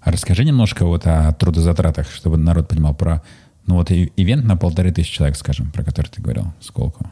[0.00, 3.22] А расскажи немножко вот о трудозатратах, чтобы народ понимал про,
[3.66, 7.10] ну вот ивент на полторы тысячи человек, скажем, про который ты говорил, сколько?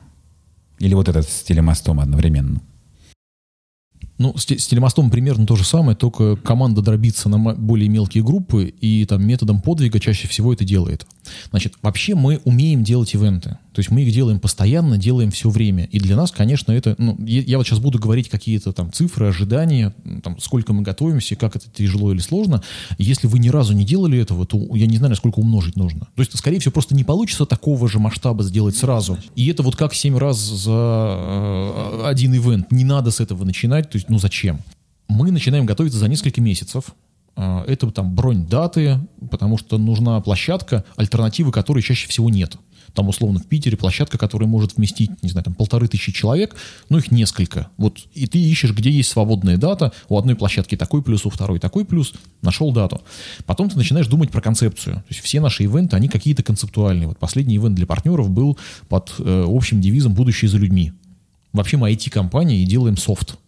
[0.78, 2.62] Или вот этот с телемостом одновременно?
[4.18, 9.04] Ну, с, телемостом примерно то же самое, только команда дробится на более мелкие группы, и
[9.04, 11.06] там методом подвига чаще всего это делает.
[11.50, 13.58] Значит, вообще мы умеем делать ивенты.
[13.76, 15.84] То есть мы их делаем постоянно, делаем все время.
[15.84, 16.94] И для нас, конечно, это...
[16.96, 21.56] Ну, я, вот сейчас буду говорить какие-то там цифры, ожидания, там, сколько мы готовимся, как
[21.56, 22.62] это тяжело или сложно.
[22.96, 26.08] Если вы ни разу не делали этого, то я не знаю, сколько умножить нужно.
[26.14, 29.18] То есть, скорее всего, просто не получится такого же масштаба сделать сразу.
[29.34, 32.72] И это вот как 7 раз за э, один ивент.
[32.72, 33.90] Не надо с этого начинать.
[33.90, 34.60] То есть, ну зачем?
[35.06, 36.84] Мы начинаем готовиться за несколько месяцев.
[37.36, 42.56] Э, это там бронь даты, потому что нужна площадка, альтернативы которой чаще всего нет
[42.96, 46.56] там условно в Питере площадка, которая может вместить, не знаю, там полторы тысячи человек,
[46.88, 47.68] ну их несколько.
[47.76, 51.60] Вот и ты ищешь, где есть свободная дата, у одной площадки такой плюс, у второй
[51.60, 53.02] такой плюс, нашел дату.
[53.44, 54.96] Потом ты начинаешь думать про концепцию.
[54.96, 57.06] То есть все наши ивенты, они какие-то концептуальные.
[57.06, 60.92] Вот последний ивент для партнеров был под э, общим девизом «Будущее за людьми».
[61.52, 63.38] Вообще мы IT-компания и делаем софт.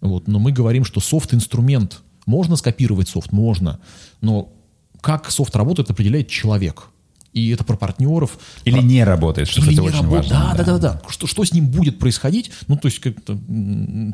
[0.00, 2.00] Вот, но мы говорим, что софт-инструмент.
[2.26, 3.32] Можно скопировать софт?
[3.32, 3.80] Можно.
[4.20, 4.52] Но
[5.00, 6.90] как софт работает, определяет человек
[7.32, 8.38] и это про партнеров.
[8.64, 8.82] Или про...
[8.82, 10.18] не работает, что Или это не очень работ...
[10.18, 10.30] важно.
[10.30, 11.02] Да, да, да, да.
[11.08, 12.50] Что, что с ним будет происходить?
[12.66, 13.38] Ну, то есть, как-то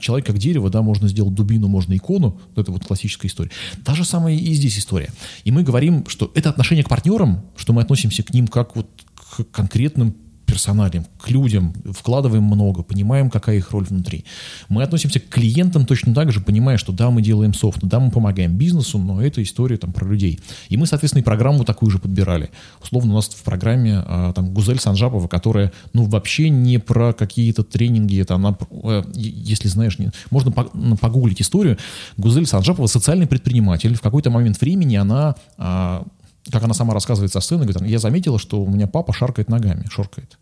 [0.01, 2.41] человек как дерево, да, можно сделать дубину, можно икону.
[2.57, 3.51] Это вот классическая история.
[3.85, 5.11] Та же самая и здесь история.
[5.45, 8.89] И мы говорим, что это отношение к партнерам, что мы относимся к ним как вот
[9.15, 10.15] к конкретным
[10.47, 14.25] персоналиям, к людям, вкладываем много, понимаем, какая их роль внутри.
[14.69, 18.11] Мы относимся к клиентам точно так же, понимая, что да, мы делаем софт, да, мы
[18.11, 20.41] помогаем бизнесу, но это история там про людей.
[20.69, 22.51] И мы, соответственно, и программу такую же подбирали.
[22.83, 27.65] Условно, у нас в программе а, там Гузель Санжапова, которая, ну, вообще не про какие-то
[27.65, 31.77] тренинги, это она, э, если знаешь, не, можно погуглить историю.
[32.17, 33.95] Гузель Санжапова социальный предприниматель.
[33.95, 36.05] В какой-то момент времени она а,
[36.51, 39.87] как она сама рассказывает со сцены, говорит, я заметила, что у меня папа шаркает ногами,
[39.91, 40.39] шоркает.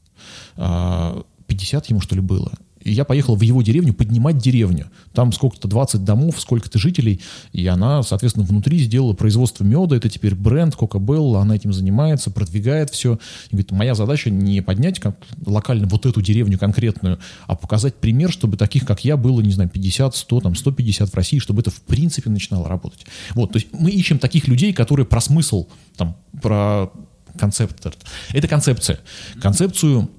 [0.57, 2.53] 50 а, ему, что ли, было.
[2.85, 4.90] И я поехал в его деревню поднимать деревню.
[5.12, 7.20] Там сколько-то 20 домов, сколько-то жителей,
[7.53, 12.90] и она, соответственно, внутри сделала производство меда, это теперь бренд Coca-Cola, она этим занимается, продвигает
[12.90, 13.18] все.
[13.49, 18.31] И говорит, моя задача не поднять как локально вот эту деревню конкретную, а показать пример,
[18.31, 21.70] чтобы таких, как я, было, не знаю, 50, 100, там, 150 в России, чтобы это
[21.70, 23.07] в принципе начинало работать.
[23.35, 25.66] Вот, то есть мы ищем таких людей, которые про смысл,
[25.97, 26.90] там, про
[27.38, 27.85] концепт.
[28.33, 29.01] Это концепция.
[29.40, 30.11] Концепцию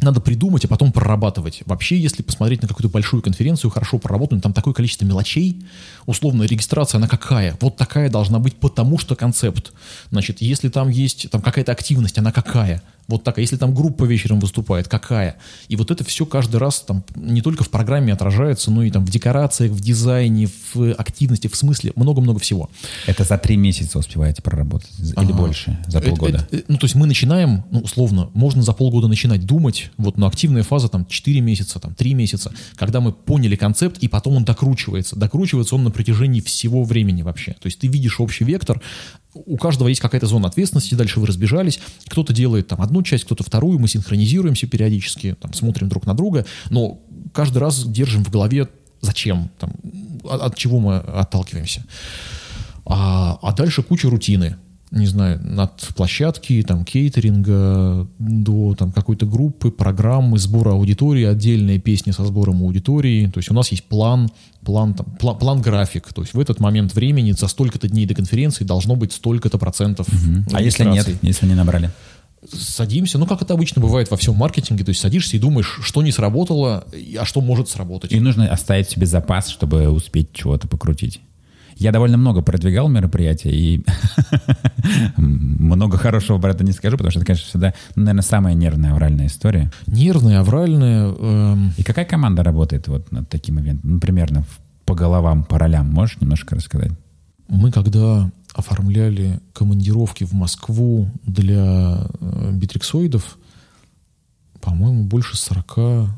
[0.00, 1.62] надо придумать, а потом прорабатывать.
[1.66, 5.64] Вообще, если посмотреть на какую-то большую конференцию, хорошо проработанную, там такое количество мелочей,
[6.06, 7.56] условно, регистрация, она какая?
[7.60, 9.72] Вот такая должна быть, потому что концепт.
[10.10, 12.82] Значит, если там есть там какая-то активность, она какая?
[13.08, 13.38] Вот так.
[13.38, 15.36] А если там группа вечером выступает, какая?
[15.68, 19.04] И вот это все каждый раз там не только в программе отражается, но и там
[19.06, 22.68] в декорациях, в дизайне, в активности, в смысле, много-много всего.
[23.06, 24.90] Это за три месяца успеваете проработать?
[24.98, 25.32] Или ага.
[25.32, 25.78] больше?
[25.86, 26.46] За полгода?
[26.50, 30.18] Это, это, ну, то есть мы начинаем, ну, условно, можно за полгода начинать думать, вот,
[30.18, 34.36] но активная фаза там 4 месяца, там 3 месяца, когда мы поняли концепт, и потом
[34.36, 35.16] он докручивается.
[35.16, 37.52] Докручивается он на протяжении всего времени вообще.
[37.52, 38.82] То есть ты видишь общий вектор,
[39.34, 43.44] у каждого есть какая-то зона ответственности, дальше вы разбежались, кто-то делает там одну часть, кто-то
[43.44, 47.00] вторую, мы синхронизируемся периодически, там, смотрим друг на друга, но
[47.32, 48.68] каждый раз держим в голове,
[49.00, 49.72] зачем, там,
[50.24, 51.84] от, от чего мы отталкиваемся.
[52.86, 54.56] А, а дальше куча рутины
[54.90, 62.10] не знаю, от площадки, там, кейтеринга до там, какой-то группы, программы, сбора аудитории, отдельные песни
[62.10, 63.26] со сбором аудитории.
[63.26, 64.30] То есть у нас есть план,
[64.62, 66.12] план, там, план, план график.
[66.12, 70.08] То есть в этот момент времени за столько-то дней до конференции должно быть столько-то процентов.
[70.08, 70.54] Угу.
[70.56, 71.90] А если нет, если не набрали?
[72.52, 76.02] садимся, ну, как это обычно бывает во всем маркетинге, то есть садишься и думаешь, что
[76.02, 76.86] не сработало,
[77.18, 78.12] а что может сработать.
[78.12, 81.20] И нужно оставить себе запас, чтобы успеть чего-то покрутить.
[81.78, 83.84] Я довольно много продвигал мероприятия, и
[85.16, 88.92] много хорошего про это не скажу, потому что это, конечно, всегда, ну, наверное, самая нервная
[88.92, 89.70] авральная история.
[89.86, 91.08] Нервная, авральная.
[91.08, 91.72] Эм...
[91.76, 93.94] И какая команда работает вот над таким ивентом?
[93.94, 94.44] Ну, примерно
[94.86, 95.88] по головам, по ролям.
[95.88, 96.90] Можешь немножко рассказать?
[97.46, 103.38] Мы когда оформляли командировки в Москву для э, битриксоидов,
[104.60, 106.10] по-моему, больше 40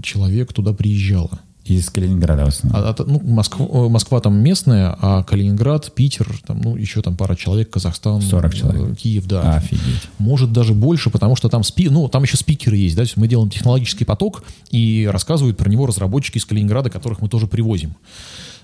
[0.00, 1.40] человек туда приезжало.
[1.64, 2.82] Из Калининграда в основном.
[2.82, 7.16] А, а, ну, Москва, э, Москва там местная, а Калининград, Питер, там, ну, еще там
[7.16, 8.20] пара человек, Казахстан.
[8.20, 8.92] 40 человек.
[8.92, 9.56] Э, Киев, да.
[9.56, 10.08] Офигеть.
[10.18, 13.16] Может даже больше, потому что там, спи, ну, там еще спикеры есть, да, то есть
[13.16, 17.96] мы делаем технологический поток, и рассказывают про него разработчики из Калининграда, которых мы тоже привозим.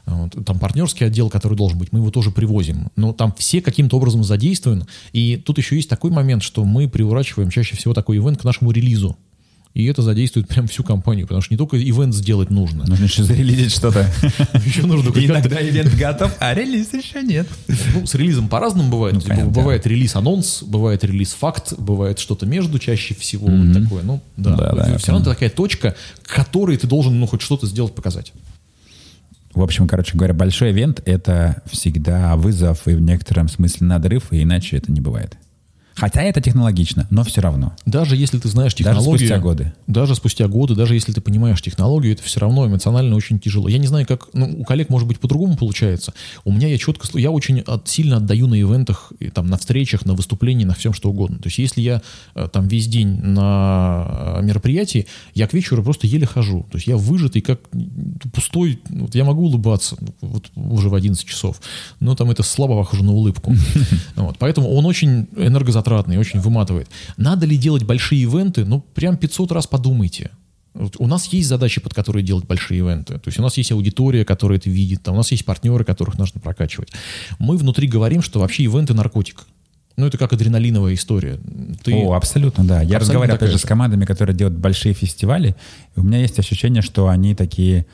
[0.07, 2.89] Вот, там партнерский отдел, который должен быть, мы его тоже привозим.
[2.97, 4.87] Но там все каким-то образом задействованы.
[5.13, 8.71] И тут еще есть такой момент, что мы приурачиваем чаще всего такой ивент к нашему
[8.71, 9.17] релизу.
[9.73, 12.85] И это задействует прям всю компанию, потому что не только ивент сделать нужно.
[12.87, 14.11] Нужно еще зарелизить что-то.
[14.65, 17.47] Еще нужно Иногда ивент готов, а релиз еще нет.
[17.95, 19.25] Ну, с релизом по-разному бывает.
[19.25, 24.03] Ну, бывает релиз-анонс, бывает релиз-факт, бывает что-то между чаще всего такое.
[24.03, 24.99] Ну, да.
[24.99, 28.33] Все равно это такая точка, к которой ты должен, ну, хоть что-то сделать, показать.
[29.55, 34.43] В общем, короче говоря, большой ивент— это всегда вызов и в некотором смысле надрыв, и
[34.43, 35.37] иначе это не бывает.
[35.95, 37.75] Хотя это технологично, но все равно.
[37.85, 39.13] Даже если ты знаешь технологию...
[39.13, 39.73] Даже спустя годы.
[39.87, 43.69] Даже спустя годы, даже если ты понимаешь технологию, это все равно эмоционально очень тяжело.
[43.69, 44.29] Я не знаю, как...
[44.33, 46.15] Ну, у коллег, может быть, по-другому получается.
[46.45, 47.07] У меня я четко...
[47.19, 50.95] Я очень от, сильно отдаю на ивентах, и, там, на встречах, на выступлениях, на всем
[50.95, 51.39] что угодно.
[51.39, 52.01] То есть если я
[52.35, 56.67] э, там весь день на э, мероприятии, я к вечеру просто еле хожу.
[56.71, 57.61] То есть я выжатый, как
[58.33, 58.81] пустой.
[58.89, 61.61] Вот я могу улыбаться вот уже в 11 часов,
[61.99, 63.55] но там это слабо похоже на улыбку.
[64.39, 66.89] Поэтому он очень энергозатратный затратный, очень выматывает.
[67.17, 68.65] Надо ли делать большие ивенты?
[68.65, 70.31] Ну, прям 500 раз подумайте.
[70.75, 73.15] Вот у нас есть задачи, под которые делать большие ивенты.
[73.15, 76.17] То есть у нас есть аудитория, которая это видит, там, у нас есть партнеры, которых
[76.19, 76.93] нужно прокачивать.
[77.39, 79.47] Мы внутри говорим, что вообще ивенты наркотик.
[79.97, 81.41] Ну, это как адреналиновая история.
[81.83, 81.95] Ты...
[81.95, 82.81] О, абсолютно, да.
[82.83, 85.57] Я разговариваю, опять же, с командами, которые делают большие фестивали,
[85.97, 87.87] у меня есть ощущение, что они такие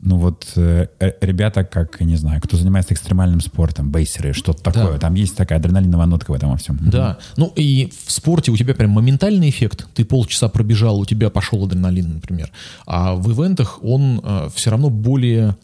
[0.00, 4.92] ну вот э, э, ребята, как, не знаю, кто занимается экстремальным спортом, бейсеры, что-то такое,
[4.92, 4.98] да.
[4.98, 6.78] там есть такая адреналиновая нотка в этом во всем.
[6.80, 11.30] Да, ну и в спорте у тебя прям моментальный эффект, ты полчаса пробежал, у тебя
[11.30, 12.50] пошел адреналин, например,
[12.86, 15.56] а в ивентах он э, все равно более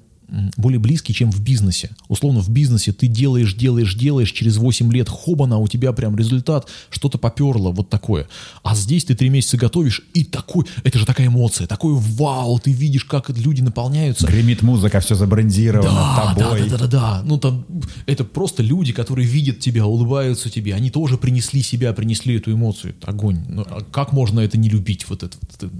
[0.56, 1.90] более близкий, чем в бизнесе.
[2.08, 6.68] Условно, в бизнесе ты делаешь, делаешь, делаешь, через 8 лет хобана, у тебя прям результат,
[6.90, 8.28] что-то поперло, вот такое.
[8.62, 12.72] А здесь ты 3 месяца готовишь, и такой, это же такая эмоция, такой вау, ты
[12.72, 14.26] видишь, как люди наполняются.
[14.26, 16.68] Гремит музыка, все забрендировано да, тобой.
[16.68, 17.22] Да, да, да, да, да.
[17.24, 17.66] Ну, там,
[18.06, 22.94] это просто люди, которые видят тебя, улыбаются тебе, они тоже принесли себя, принесли эту эмоцию,
[22.98, 23.44] это огонь.
[23.48, 25.70] Ну, а как можно это не любить, вот это, вот это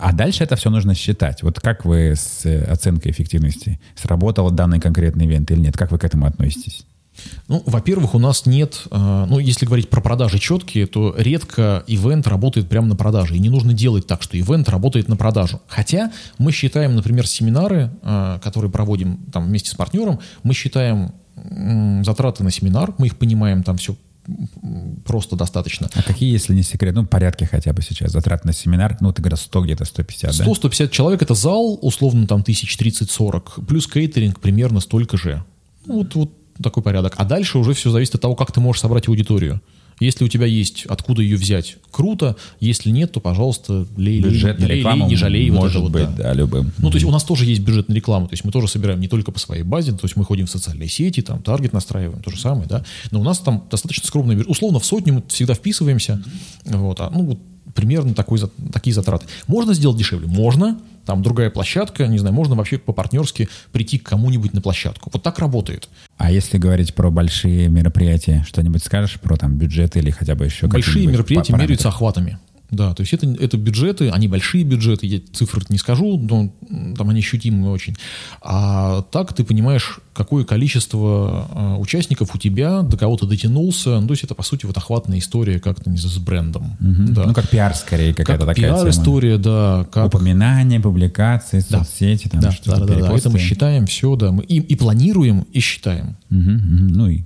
[0.00, 1.42] а дальше это все нужно считать.
[1.42, 3.80] Вот как вы с э, оценкой эффективности?
[3.94, 5.76] Сработал данный конкретный ивент или нет?
[5.76, 6.84] Как вы к этому относитесь?
[7.48, 12.26] Ну, во-первых, у нас нет, э, ну, если говорить про продажи четкие, то редко ивент
[12.26, 13.36] работает прямо на продаже.
[13.36, 15.60] И не нужно делать так, что ивент работает на продажу.
[15.66, 21.12] Хотя мы считаем, например, семинары, э, которые проводим там вместе с партнером, мы считаем
[22.04, 23.96] затраты на семинар, мы их понимаем там все
[25.04, 25.88] просто достаточно.
[25.94, 29.22] А какие, если не секрет, ну, порядки хотя бы сейчас, затрат на семинар, ну, ты
[29.22, 30.44] говоришь, 100 где-то, 150, да?
[30.44, 35.42] 100-150 человек, это зал, условно, там, тысяч 30-40, плюс кейтеринг примерно столько же.
[35.86, 37.14] Ну, Вот, вот такой порядок.
[37.16, 39.60] А дальше уже все зависит от того, как ты можешь собрать аудиторию.
[40.00, 42.36] Если у тебя есть откуда ее взять, круто.
[42.58, 45.50] Если нет, то, пожалуйста, лей, Бюджетная лей, реклама лей, не жалей.
[45.50, 46.24] вот может вот, быть, да.
[46.24, 46.72] да, любым.
[46.78, 49.08] Ну, то есть у нас тоже есть бюджетная реклама, то есть мы тоже собираем не
[49.08, 52.30] только по своей базе, то есть мы ходим в социальные сети, там таргет настраиваем, то
[52.30, 54.42] же самое, да, но у нас там достаточно скромный.
[54.46, 56.22] Условно в сотню мы всегда вписываемся,
[56.64, 57.38] вот, а, ну, вот
[57.74, 58.40] примерно такой,
[58.72, 59.26] такие затраты.
[59.46, 60.26] Можно сделать дешевле?
[60.26, 65.10] Можно, там другая площадка, не знаю, можно вообще по-партнерски прийти к кому-нибудь на площадку.
[65.12, 65.88] Вот так работает.
[66.18, 70.66] А если говорить про большие мероприятия, что-нибудь скажешь про там бюджеты или хотя бы еще
[70.66, 72.38] Большие мероприятия меряются охватами.
[72.70, 76.52] Да, то есть это, это бюджеты, они большие бюджеты, я цифр не скажу, но
[76.96, 77.96] там они ощутимые очень.
[78.42, 84.00] А так ты понимаешь, какое количество э, участников у тебя, до кого ты дотянулся.
[84.00, 86.76] Ну, то есть это, по сути, вот охватная история как-то не знаю, с брендом.
[86.80, 87.14] Мгм.
[87.14, 87.24] Да.
[87.26, 89.86] Ну, как пиар скорее какая-то как такая пиар-история, да.
[89.90, 90.06] Как...
[90.06, 91.78] Упоминания, публикации, Да.
[91.84, 93.16] соцсети, там Да, что-то, да, да, да.
[93.16, 94.30] Это мы считаем все, да.
[94.30, 96.16] Мы и, и планируем, и считаем.
[96.28, 96.88] Мгм, мгм.
[96.88, 97.22] Ну и,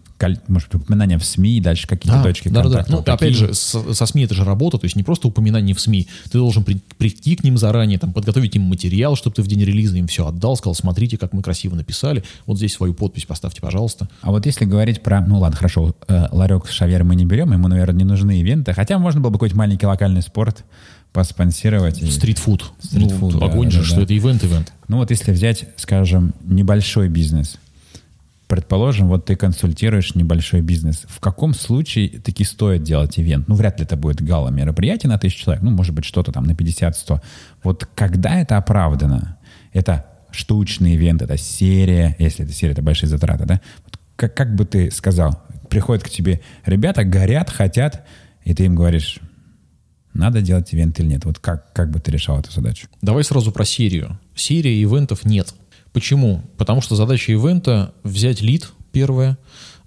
[0.48, 2.84] может быть, упоминания в СМИ, и дальше какие-то точки да, да, да.
[2.88, 3.34] Ну, Вот опять такие.
[3.48, 6.06] же, с- со СМИ это же работа, то есть не просто упоминание в СМИ.
[6.30, 9.62] Ты должен при- прийти к ним заранее, там, подготовить им материал, чтобы ты в день
[9.64, 13.60] релиза им все отдал, сказал, смотрите, как мы красиво написали, вот здесь свою подпись поставьте,
[13.60, 14.08] пожалуйста.
[14.20, 17.52] А вот если говорить про, ну ладно, хорошо, э, ларек с шавермой мы не берем,
[17.52, 20.64] ему, наверное, не нужны ивенты, хотя можно было бы какой-то маленький локальный спорт
[21.12, 22.02] поспонсировать.
[22.02, 22.72] и- Стритфуд.
[22.82, 24.02] Стритфуд, ну, да, огонь да, же, да, что да.
[24.02, 24.72] это ивент-ивент.
[24.88, 27.56] Ну вот если взять, скажем, небольшой бизнес,
[28.46, 33.48] предположим, вот ты консультируешь небольшой бизнес, в каком случае таки стоит делать ивент?
[33.48, 36.44] Ну, вряд ли это будет гала мероприятие на тысячу человек, ну, может быть, что-то там
[36.44, 37.20] на 50-100.
[37.62, 39.38] Вот когда это оправдано?
[39.72, 43.60] Это штучный ивент, это серия, если это серия, это большие затраты, да?
[43.84, 48.06] Вот как, как бы ты сказал, приходят к тебе ребята, горят, хотят,
[48.44, 49.20] и ты им говоришь,
[50.12, 51.24] надо делать ивент или нет?
[51.24, 52.86] Вот как, как бы ты решал эту задачу?
[53.02, 54.18] Давай сразу про серию.
[54.34, 55.52] Серия ивентов нет.
[55.94, 56.42] Почему?
[56.58, 59.38] Потому что задача ивента взять лид первое,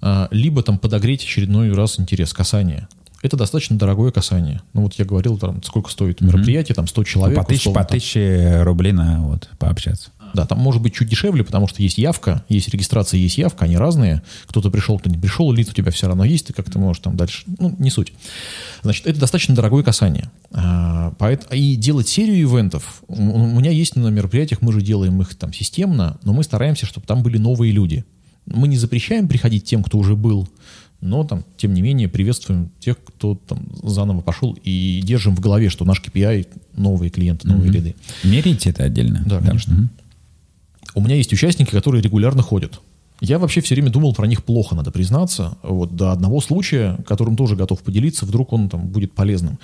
[0.01, 2.87] а, либо там подогреть очередной раз интерес, касание.
[3.21, 4.61] Это достаточно дорогое касание.
[4.73, 7.37] Ну вот я говорил, там, сколько стоит мероприятие, там 100 человек.
[7.37, 7.99] Ну, по тысяче, условно, по там.
[7.99, 10.11] тысяче рублей на вот пообщаться.
[10.33, 13.77] Да, там может быть чуть дешевле, потому что есть явка, есть регистрация, есть явка, они
[13.77, 14.21] разные.
[14.45, 17.15] Кто-то пришел, кто не пришел, лид у тебя все равно есть, ты как-то можешь там
[17.15, 18.13] дальше, ну, не суть.
[18.83, 20.29] Значит, это достаточно дорогое касание.
[20.51, 21.13] А,
[21.51, 26.17] И делать серию ивентов, у меня есть на мероприятиях, мы же делаем их там системно,
[26.23, 28.05] но мы стараемся, чтобы там были новые люди.
[28.45, 30.47] Мы не запрещаем приходить тем, кто уже был,
[31.01, 35.69] но там, тем не менее, приветствуем тех, кто там заново пошел и держим в голове,
[35.69, 37.95] что наш KPI новые клиенты, новые ряды.
[38.23, 39.23] Мерите это отдельно?
[39.25, 39.73] Да, конечно.
[39.75, 39.89] Мгм.
[40.97, 42.81] У меня есть участники, которые регулярно ходят.
[43.19, 45.57] Я вообще все время думал про них плохо, надо признаться.
[45.63, 49.57] Вот до одного случая, которым тоже готов поделиться, вдруг он там будет полезным.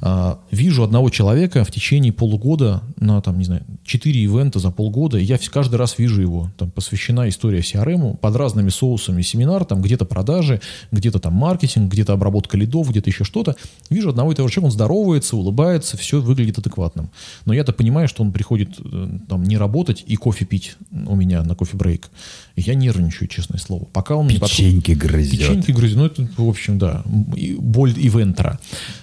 [0.00, 5.18] А, вижу одного человека в течение полугода на там, не знаю, 4 ивента за полгода,
[5.18, 6.50] и я каждый раз вижу его.
[6.56, 12.14] Там посвящена история CRM, под разными соусами семинар, там где-то продажи, где-то там маркетинг, где-то
[12.14, 13.54] обработка лидов, где-то еще что-то.
[13.90, 17.10] Вижу одного и того человека, он здоровается, улыбается, все выглядит адекватным.
[17.44, 21.42] Но я-то понимаю, что он приходит э, там не работать и кофе пить у меня
[21.42, 22.08] на кофе-брейк.
[22.56, 23.84] И Я нервничаю, честное слово.
[23.86, 24.28] Пока он.
[24.28, 25.32] Печеньки грызет.
[25.32, 25.96] Печеньки грызет.
[25.96, 27.02] Ну, это, в общем, да,
[27.36, 28.60] и боль ивентера.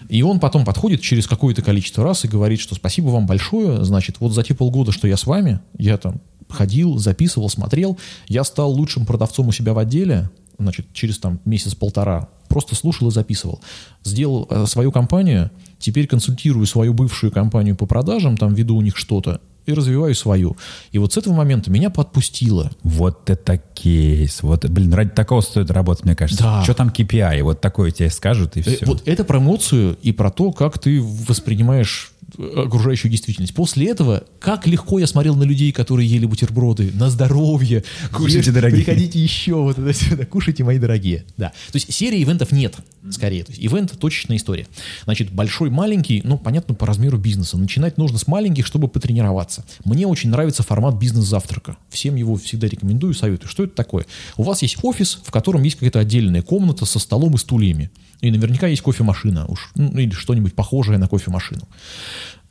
[0.07, 4.17] И он потом подходит через какое-то количество раз и говорит, что спасибо вам большое, значит,
[4.19, 7.97] вот за те полгода, что я с вами, я там ходил, записывал, смотрел,
[8.27, 13.11] я стал лучшим продавцом у себя в отделе, значит, через там месяц-полтора, просто слушал и
[13.11, 13.61] записывал.
[14.03, 18.97] Сделал э, свою компанию, теперь консультирую свою бывшую компанию по продажам, там веду у них
[18.97, 20.57] что-то, и развиваю свою.
[20.91, 22.71] И вот с этого момента меня подпустило.
[22.83, 24.41] Вот это кейс.
[24.41, 26.43] Вот, блин, ради такого стоит работать, мне кажется.
[26.43, 26.63] Да.
[26.63, 27.43] Что там KPI?
[27.43, 28.85] Вот такое тебе скажут, и Э, все.
[28.85, 33.53] Вот это про эмоцию и про то, как ты воспринимаешь э, окружающую действительность.
[33.53, 37.83] После этого, как легко я смотрел на людей, которые ели бутерброды, на здоровье.
[38.11, 38.83] Кушайте, Ешь, дорогие.
[38.83, 41.25] Приходите еще, вот это сюда, кушайте, мои дорогие.
[41.37, 41.49] Да.
[41.71, 42.75] То есть серии ивентов нет,
[43.11, 43.43] скорее.
[43.43, 44.67] То есть ивент– точечная история.
[45.03, 47.57] Значит, большой, маленький, ну, понятно, по размеру бизнеса.
[47.57, 49.65] Начинать нужно с маленьких, чтобы потренироваться.
[49.85, 51.77] Мне очень нравится формат бизнес-завтрака.
[51.89, 53.49] Всем его всегда рекомендую, советую.
[53.49, 54.05] Что это такое?
[54.37, 57.91] У вас есть офис, в котором есть какая-то отдельная комната со столом и стульями.
[58.21, 61.67] И наверняка есть кофемашина уж, ну, или что-нибудь похожее на кофемашину.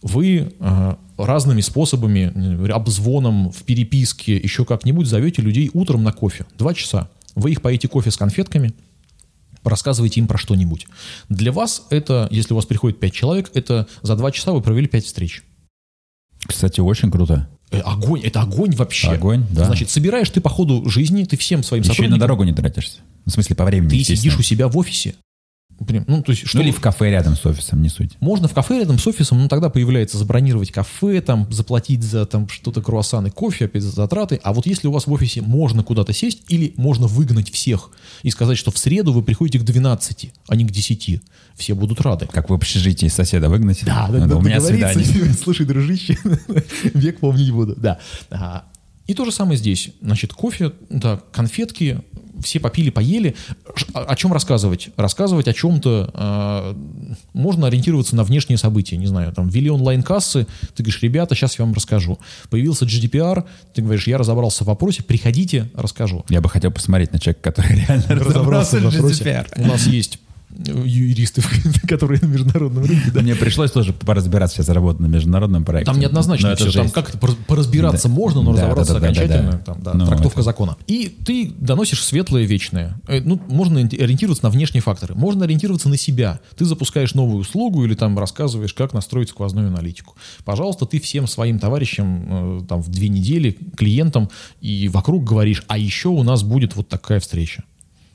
[0.02, 6.46] Вы э, разными способами, обзвоном, в переписке, еще как-нибудь зовете людей утром на кофе.
[6.56, 7.10] Два часа.
[7.34, 8.74] Вы их поите кофе с конфетками,
[9.62, 10.86] рассказывайте им про что-нибудь.
[11.28, 14.88] Для вас это, если у вас приходит 5 человек, это за 2 часа вы провели
[14.88, 15.44] 5 встреч.
[16.46, 17.48] Кстати, очень круто.
[17.70, 19.08] Э, Огонь, это огонь вообще.
[19.08, 19.66] Огонь, да.
[19.66, 22.52] Значит, собираешь ты по ходу жизни, ты всем своим Еще и на сотрудникам, дорогу не
[22.52, 22.98] тратишься.
[23.26, 25.14] В смысле, по времени, ты сидишь у себя в офисе.
[25.86, 28.12] Прям, Ну, то есть, что Ну или в кафе рядом с офисом, не суть.
[28.20, 32.48] Можно в кафе рядом с офисом, но тогда появляется забронировать кафе, там, заплатить за там
[32.48, 34.40] что-то круассаны, кофе, опять за затраты.
[34.42, 37.90] А вот если у вас в офисе можно куда-то сесть или можно выгнать всех
[38.22, 41.20] и сказать, что в среду вы приходите к 12, а не к 10,
[41.56, 42.26] все будут рады.
[42.26, 43.84] Как в общежитии соседа выгнать.
[43.84, 45.06] Да, Ну, да, у меня свидание.
[45.34, 46.18] Слушай, дружище,
[46.94, 47.74] век помнить буду.
[47.76, 47.98] Да.
[48.30, 48.64] А,
[49.06, 49.90] И то же самое здесь.
[50.02, 52.00] Значит, кофе, да, конфетки,
[52.42, 53.34] все попили, поели.
[53.92, 54.90] О чем рассказывать?
[54.96, 56.10] Рассказывать о чем-то.
[56.14, 56.76] а,
[57.32, 58.96] можно ориентироваться на внешние события.
[58.96, 62.18] Не знаю, там ввели онлайн-кассы, ты говоришь, ребята, сейчас я вам расскажу.
[62.48, 66.24] Появился GDPR, ты говоришь, я разобрался в вопросе, приходите, расскажу.
[66.28, 69.24] Я бы хотел посмотреть на человека, который реально разобрался в вопросе.
[69.24, 69.46] GDPR.
[69.56, 70.18] У нас есть
[70.84, 71.42] юристы,
[71.88, 73.10] которые на международном рынке.
[73.12, 73.20] да.
[73.20, 75.90] Мне пришлось тоже поразбираться сейчас работать на международном проекте.
[75.92, 76.84] Там неоднозначно Но это все.
[76.88, 78.14] Там пор- поразбираться Да.
[78.14, 79.58] можно, но Да, разобраться да, да, да, окончательно, да.
[79.58, 80.76] там, да, Ну, трактовка это- закона.
[80.86, 82.96] И ты доносишь светлое, вечное.
[83.06, 85.14] Э, Ну, можно ориенти- ориентироваться на внешние факторы.
[85.14, 86.40] Можно ориентироваться на себя.
[86.56, 90.16] Ты запускаешь новую услугу или там рассказываешь, как настроить сквозную аналитику.
[90.44, 94.28] Пожалуйста, ты всем своим товарищам э, там в две недели, клиентам
[94.60, 97.64] и вокруг говоришь, а еще у нас будет вот такая встреча.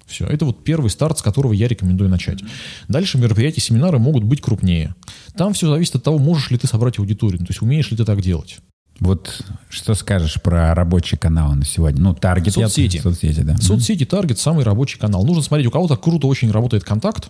[0.05, 2.39] Все, это вот первый старт, с которого я рекомендую начать.
[2.87, 4.93] Дальше мероприятия, семинары могут быть крупнее.
[5.35, 8.05] Там все зависит от того, можешь ли ты собрать аудиторию, то есть умеешь ли ты
[8.05, 8.59] так делать.
[8.99, 12.01] Вот что скажешь про рабочий канал на сегодня?
[12.01, 12.55] Ну, таргет.
[12.55, 12.99] я- Соцсети.
[12.99, 13.57] Соцсети, да.
[13.57, 15.25] Соцсети, таргет, самый рабочий канал.
[15.25, 17.29] Нужно смотреть, у кого-то круто очень работает контакт,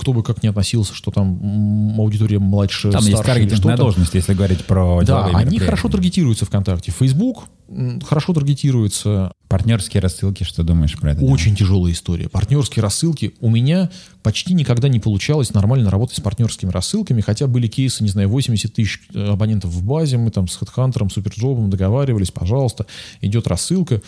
[0.00, 3.72] кто бы как ни относился, что там аудитория младше, Там есть старше или таргетинг на
[3.72, 3.76] что-то.
[3.76, 6.90] должность, если говорить про Да, они хорошо таргетируются ВКонтакте.
[6.90, 9.32] Facebook м, хорошо таргетируется.
[9.48, 11.24] Партнерские рассылки, что думаешь про это?
[11.24, 12.28] Очень тяжелая история.
[12.28, 13.34] Партнерские рассылки.
[13.40, 13.90] У меня
[14.24, 18.72] почти никогда не получалось нормально работать с партнерскими рассылками, хотя были кейсы, не знаю, 80
[18.74, 22.86] тысяч э, абонентов в базе, мы там с HeadHunter, Суперджобом договаривались, пожалуйста,
[23.20, 24.02] идет рассылка,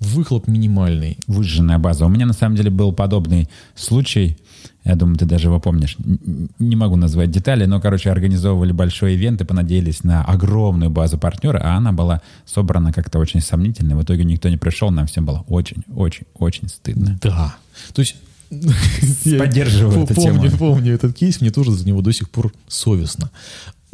[0.00, 1.16] выхлоп минимальный.
[1.26, 2.04] Выжженная база.
[2.04, 4.36] У меня на самом деле был подобный случай.
[4.84, 5.96] Я думаю, ты даже его помнишь.
[6.58, 11.58] Не могу назвать детали, но, короче, организовывали большой ивент и понадеялись на огромную базу партнера,
[11.64, 13.96] а она была собрана как-то очень сомнительно.
[13.96, 17.18] В итоге никто не пришел, нам всем было очень, очень, очень стыдно.
[17.22, 17.56] Да.
[17.94, 18.16] То есть...
[19.38, 20.58] Поддерживаю эту помню, тему.
[20.58, 23.30] помню этот кейс, мне тоже за него до сих пор совестно.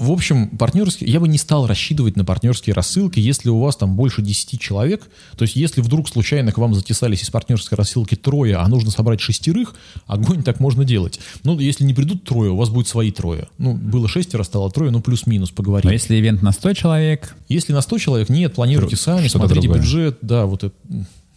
[0.01, 3.97] В общем, партнерские, я бы не стал рассчитывать на партнерские рассылки, если у вас там
[3.97, 5.03] больше 10 человек.
[5.37, 9.21] То есть, если вдруг случайно к вам затесались из партнерской рассылки трое, а нужно собрать
[9.21, 9.75] шестерых,
[10.07, 11.21] огонь так можно делать.
[11.45, 13.49] Ну, если не придут трое, у вас будет свои трое.
[13.59, 15.89] Ну, было шестеро, стало трое, ну, плюс-минус, поговорим.
[15.89, 19.83] Но если ивент на 100 человек, Если на 100 человек, нет, планируйте сами, смотрите другое.
[19.83, 20.75] бюджет, да, вот это.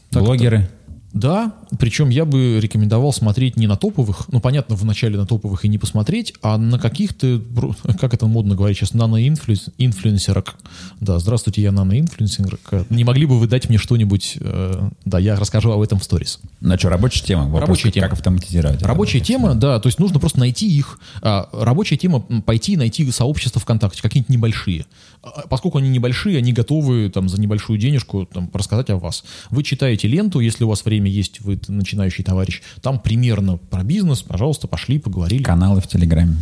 [0.10, 0.20] так-то.
[0.22, 0.70] блогеры,
[1.14, 5.68] Да, причем я бы рекомендовал смотреть не на топовых, ну, понятно, вначале на топовых и
[5.68, 7.40] не посмотреть, а на каких-то,
[8.00, 10.56] как это модно говорить сейчас, наноинфлюенсерок.
[11.00, 12.60] Да, здравствуйте, я наноинфлюенсерок.
[12.90, 14.38] Не могли бы вы дать мне что-нибудь?
[14.40, 16.40] э, да, я расскажу об этом в сторис.
[16.66, 17.44] Ну что, рабочая тема?
[17.44, 18.04] Вопрос, Рабочая как- тема.
[18.08, 18.78] Как автоматизировать?
[18.78, 18.88] это?
[18.88, 20.98] Рабочая тема, да, то есть нужно просто найти их.
[21.22, 24.86] А, рабочая тема пойти и найти сообщества ВКонтакте, какие-нибудь небольшие.
[25.22, 29.24] А, Поскольку они небольшие, они готовы там за небольшую денежку там, рассказать о вас.
[29.50, 34.22] Вы читаете ленту, если у вас время есть, вы начинающий товарищ, там примерно про бизнес,
[34.22, 35.44] пожалуйста, пошли, поговорили.
[35.44, 36.38] Каналы в Телеграме.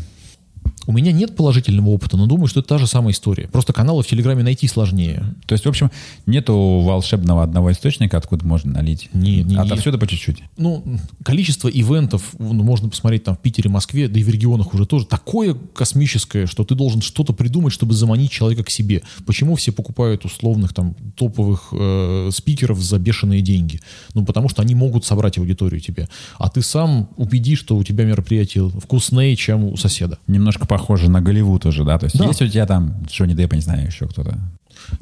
[0.87, 3.47] У меня нет положительного опыта, но думаю, что это та же самая история.
[3.47, 5.23] Просто каналы в Телеграме найти сложнее.
[5.45, 5.91] То есть, в общем,
[6.25, 9.09] нету волшебного одного источника, откуда можно налить.
[9.13, 9.55] Не, не.
[9.55, 10.43] Отовсюду по чуть-чуть.
[10.57, 10.83] ну,
[11.23, 15.05] количество ивентов, ну, можно посмотреть там в Питере, Москве, да и в регионах уже тоже
[15.05, 19.03] такое космическое, что ты должен что-то придумать, чтобы заманить человека к себе.
[19.25, 23.81] Почему все покупают условных там топовых э, спикеров за бешеные деньги?
[24.13, 26.09] Ну, потому что они могут собрать аудиторию тебе.
[26.37, 30.17] А ты сам убеди, что у тебя мероприятие вкуснее, чем у соседа.
[30.27, 31.99] Немножко похоже на Голливуд уже, да?
[31.99, 32.25] То есть, Да.
[32.27, 34.39] есть у тебя там Джонни Депп, не знаю, еще кто-то.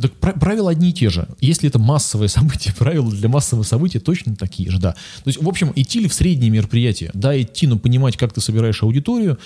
[0.01, 1.27] Так пра- правила одни и те же.
[1.41, 4.93] Если это массовое событие, правила для массового события точно такие же, да.
[4.93, 7.11] То есть, в общем, идти ли в средние мероприятия?
[7.13, 9.37] Да, идти, но понимать, как ты собираешь аудиторию,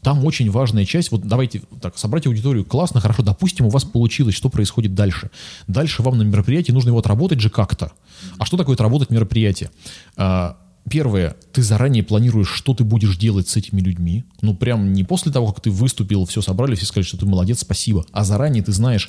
[0.00, 4.36] там очень важная часть, вот давайте так, собрать аудиторию классно, хорошо, допустим, у вас получилось,
[4.36, 5.30] что происходит дальше?
[5.66, 7.90] Дальше вам на мероприятии нужно его отработать же как-то.
[8.38, 9.70] А что такое отработать мероприятие?
[10.16, 10.56] А,
[10.88, 14.24] Первое, ты заранее планируешь, что ты будешь делать с этими людьми.
[14.42, 17.60] Ну, прям не после того, как ты выступил, все собрали, все сказали, что ты молодец,
[17.60, 18.04] спасибо.
[18.12, 19.08] А заранее ты знаешь,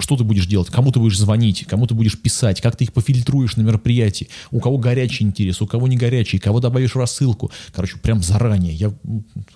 [0.00, 2.92] что ты будешь делать, кому ты будешь звонить, кому ты будешь писать, как ты их
[2.92, 7.50] пофильтруешь на мероприятии, у кого горячий интерес, у кого не горячий, кого добавишь в рассылку.
[7.74, 8.74] Короче, прям заранее.
[8.74, 8.92] Я,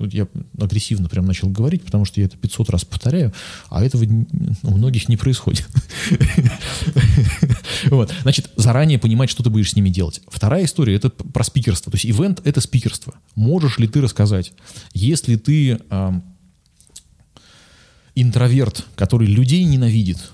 [0.01, 0.26] я
[0.59, 3.32] агрессивно прям начал говорить, потому что я это 500 раз повторяю,
[3.68, 5.66] а этого у многих не происходит.
[7.86, 8.12] Вот.
[8.22, 10.20] Значит, заранее понимать, что ты будешь с ними делать.
[10.28, 11.90] Вторая история— это про спикерство.
[11.90, 13.14] То есть ивент— это спикерство.
[13.34, 14.53] Можешь ли ты рассказать?
[14.95, 15.78] Если ты
[18.14, 20.32] интроверт, который людей ненавидит,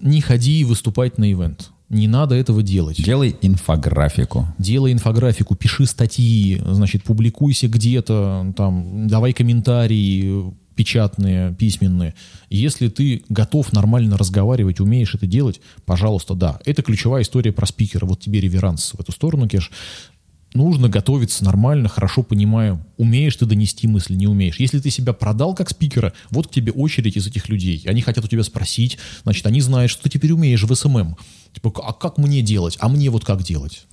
[0.00, 1.70] не ходи выступать на ивент.
[1.88, 3.02] Не надо этого делать.
[3.02, 4.46] Делай инфографику.
[4.58, 12.14] Делай инфографику, пиши статьи, значит, публикуйся где-то, там, давай комментарии печатные, письменные.
[12.48, 16.58] Если ты готов нормально разговаривать, умеешь это делать, пожалуйста, да.
[16.64, 18.06] Это ключевая история про спикера.
[18.06, 19.70] Вот тебе реверанс в эту сторону, Кеш
[20.54, 24.58] нужно готовиться нормально, хорошо понимаю, умеешь ты донести мысли, не умеешь.
[24.58, 27.84] Если ты себя продал как спикера, вот к тебе очередь из этих людей.
[27.86, 31.16] Они хотят у тебя спросить, значит, они знают, что ты теперь умеешь в SMM.
[31.52, 32.76] Типа, а как мне делать?
[32.80, 33.86] А мне вот как делать?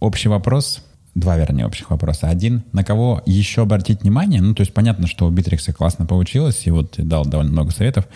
[0.00, 0.82] Общий вопрос,
[1.14, 2.28] два, вернее, общих вопроса.
[2.28, 4.40] Один, на кого еще обратить внимание?
[4.40, 8.08] Ну, то есть понятно, что у Битрикса классно получилось, и вот дал довольно много советов.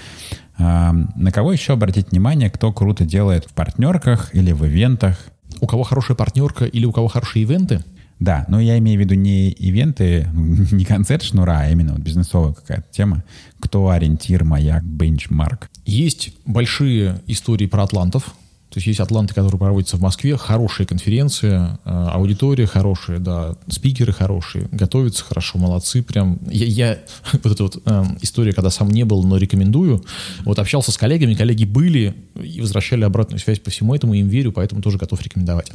[0.57, 5.19] На кого еще обратить внимание, кто круто делает в партнерках или в ивентах,
[5.61, 7.85] у кого хорошая партнерка или у кого хорошие ивенты?
[8.21, 12.53] Да, но я имею в виду не ивенты, не концерт шнура, а именно вот бизнесовая
[12.53, 13.25] какая-то тема.
[13.61, 15.71] Кто ориентир, маяк, бенчмарк?
[15.85, 18.35] Есть большие истории про атлантов,
[18.75, 24.13] то есть есть атланты, которые проводятся в Москве, хорошие конференции, э, аудитория хорошая, да, спикеры
[24.13, 26.41] хорошие, готовятся хорошо, молодцы, прям.
[26.51, 26.99] Я, я
[27.45, 30.05] вот эта вот э, история, когда сам не был, но рекомендую.
[30.45, 34.53] Вот общался с коллегами, коллеги были и возвращали обратную связь по всему этому, им верю,
[34.53, 35.71] поэтому тоже готов рекомендовать.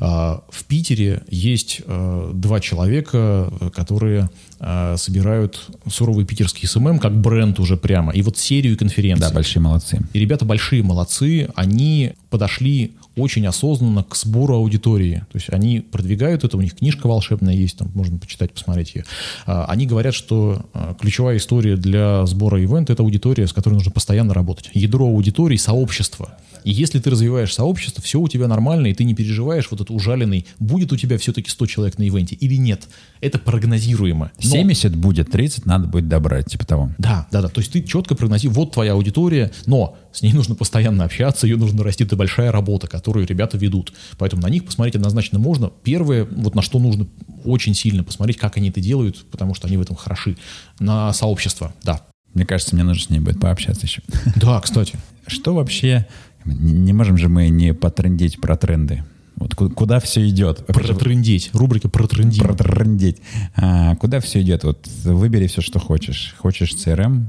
[0.00, 7.58] Э, в Питере есть э, два человека, которые э, собирают суровый питерский SMM как бренд
[7.58, 9.28] уже прямо, и вот серию конференций.
[9.28, 10.00] Да, большие молодцы.
[10.12, 15.24] И ребята большие молодцы, они подошли очень осознанно к сбору аудитории.
[15.30, 19.04] То есть они продвигают это, у них книжка волшебная есть, там можно почитать, посмотреть ее.
[19.46, 23.90] А, они говорят, что а, ключевая история для сбора ивента– это аудитория, с которой нужно
[23.90, 24.70] постоянно работать.
[24.74, 26.36] Ядро аудитории– сообщество.
[26.64, 29.90] И если ты развиваешь сообщество, все у тебя нормально, и ты не переживаешь вот этот
[29.90, 32.88] ужаленный, будет у тебя все-таки 100 человек на ивенте или нет.
[33.20, 34.32] Это прогнозируемо.
[34.36, 34.50] Но...
[34.50, 36.90] 70 будет, 30 надо будет добрать, типа того.
[36.98, 37.48] Да, да, да.
[37.48, 41.56] То есть ты четко прогнозируешь, вот твоя аудитория, но с ней нужно постоянно общаться, ее
[41.56, 43.92] нужно расти, это большая работа, которую ребята ведут.
[44.18, 45.70] Поэтому на них посмотреть однозначно можно.
[45.84, 47.06] Первое, вот на что нужно
[47.44, 50.36] очень сильно посмотреть, как они это делают, потому что они в этом хороши.
[50.78, 52.02] На сообщество, да.
[52.34, 54.02] Мне кажется, мне нужно с ней будет пообщаться еще.
[54.36, 54.98] Да, кстати.
[55.26, 56.06] Что вообще
[56.44, 59.04] не можем же мы не потрендить про тренды.
[59.36, 60.66] Вот куда все идет?
[60.66, 61.50] Протрендить.
[61.54, 62.42] Рубрика протрендить.
[62.42, 63.22] Протрендить.
[63.56, 64.64] А, куда все идет?
[64.64, 66.34] Вот выбери все, что хочешь.
[66.38, 67.24] Хочешь CRM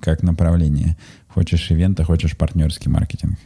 [0.00, 0.96] как направление,
[1.28, 3.38] хочешь ивента, хочешь партнерский маркетинг.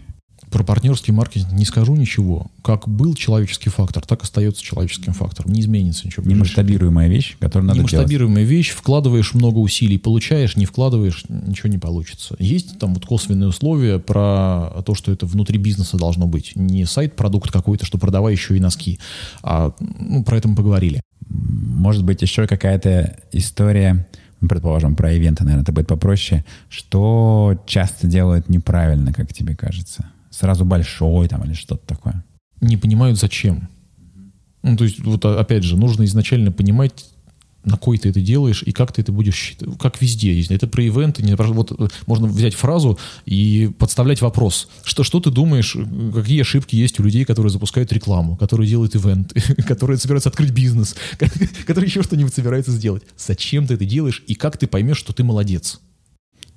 [0.51, 2.51] Про партнерский маркетинг не скажу ничего.
[2.63, 5.53] Как был человеческий фактор, так остается человеческим фактором.
[5.53, 6.29] Не изменится ничего.
[6.29, 8.51] Немасштабируемая вещь, которую надо Немасштабируемая делать.
[8.51, 12.35] вещь, вкладываешь много усилий, получаешь, не вкладываешь, ничего не получится.
[12.39, 16.57] Есть там вот косвенные условия про то, что это внутри бизнеса должно быть.
[16.57, 18.99] Не сайт-продукт какой-то, что продавай еще и носки.
[19.43, 21.01] А ну, про это мы поговорили.
[21.29, 24.07] Может быть, еще какая-то история
[24.49, 30.11] предположим, про ивенты, наверное, это будет попроще, что часто делают неправильно, как тебе кажется?
[30.31, 32.25] Сразу большой там или что-то такое.
[32.61, 33.69] Не понимают зачем.
[34.63, 37.07] Ну, то есть, вот опять же, нужно изначально понимать,
[37.65, 39.69] на кой ты это делаешь и как ты это будешь считать.
[39.79, 40.51] Как везде есть.
[40.51, 41.23] Это про ивенты.
[41.23, 44.69] Не, вот э, можно взять фразу и подставлять вопрос.
[44.83, 45.77] Что, что ты думаешь,
[46.15, 50.97] какие ошибки есть у людей, которые запускают рекламу, которые делают ивенты, которые собираются открыть бизнес,
[51.67, 53.03] которые еще что-нибудь собираются сделать.
[53.17, 55.81] Зачем ты это делаешь и как ты поймешь, что ты молодец?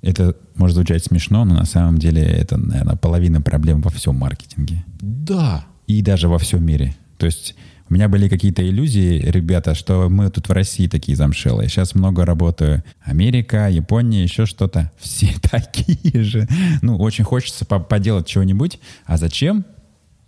[0.04, 4.84] Это может звучать смешно, но на самом деле это, наверное, половина проблем во всем маркетинге.
[5.00, 5.64] Да.
[5.86, 6.94] И даже во всем мире.
[7.16, 7.54] То есть
[7.88, 11.68] у меня были какие-то иллюзии, ребята, что мы тут в России такие замшелые.
[11.70, 12.84] Сейчас много работаю.
[13.02, 14.92] Америка, Япония, еще что-то.
[14.98, 16.48] Все такие же.
[16.82, 18.80] Ну, очень хочется поделать чего-нибудь.
[19.06, 19.64] А зачем?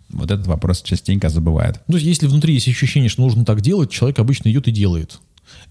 [0.09, 1.81] Вот этот вопрос частенько забывают.
[1.87, 5.19] Ну, если внутри есть ощущение, что нужно так делать, человек обычно идет и делает.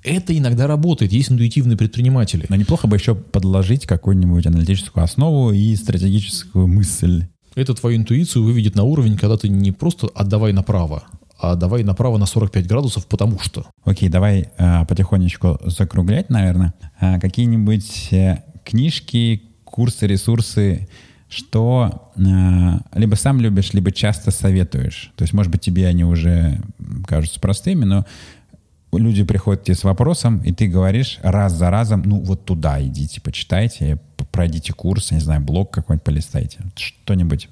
[0.02, 2.46] Это иногда работает, есть интуитивные предприниматели.
[2.48, 7.26] Но неплохо бы еще подложить какую-нибудь аналитическую основу и стратегическую мысль.
[7.54, 11.04] Это твою интуицию выведет на уровень, когда ты не просто отдавай направо,
[11.38, 13.66] а давай направо на 45 градусов, потому что.
[13.84, 16.74] Окей, давай а, потихонечку закруглять, наверное.
[17.00, 20.88] А, какие-нибудь а, книжки, курсы, ресурсы,
[21.28, 25.12] что а, либо сам любишь, либо часто советуешь.
[25.16, 26.60] То есть, может быть, тебе они уже
[27.06, 28.06] кажутся простыми, но
[28.98, 33.20] люди приходят тебе с вопросом, и ты говоришь раз за разом, ну вот туда идите,
[33.20, 33.98] почитайте,
[34.32, 37.48] пройдите курс, не знаю, блог какой-нибудь полистайте, что-нибудь.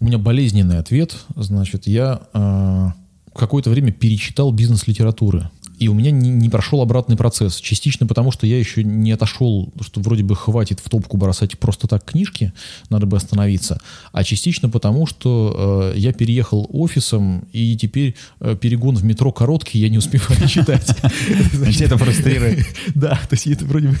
[0.00, 1.16] У меня болезненный ответ.
[1.34, 2.88] Значит, я э,
[3.34, 5.48] какое-то время перечитал бизнес-литературы.
[5.78, 7.56] И у меня не, не прошел обратный процесс.
[7.56, 11.86] Частично потому, что я еще не отошел, что вроде бы хватит в топку бросать просто
[11.86, 12.52] так книжки,
[12.88, 13.80] надо бы остановиться.
[14.12, 19.78] А частично потому, что э, я переехал офисом, и теперь э, перегон в метро короткий,
[19.78, 20.96] я не успеваю читать.
[21.52, 22.66] Значит, это фрустрирует.
[22.94, 23.96] Да, то есть это вроде бы...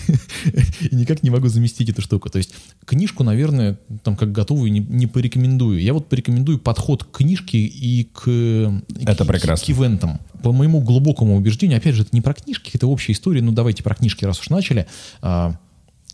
[0.90, 2.30] Никак не могу заместить эту штуку.
[2.30, 2.54] То есть
[2.84, 5.80] книжку, наверное, там как готовую не порекомендую.
[5.80, 8.04] Я вот порекомендую подход к книжке и.
[8.04, 8.30] К
[9.70, 13.52] ивентам по моему глубокому убеждению, опять же, это не про книжки, это общая история, ну
[13.52, 14.86] давайте про книжки, раз уж начали.
[15.20, 15.56] А,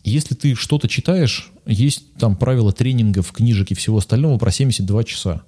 [0.04, 5.42] если ты что-то читаешь, есть там правила тренингов, книжек и всего остального про 72 часа.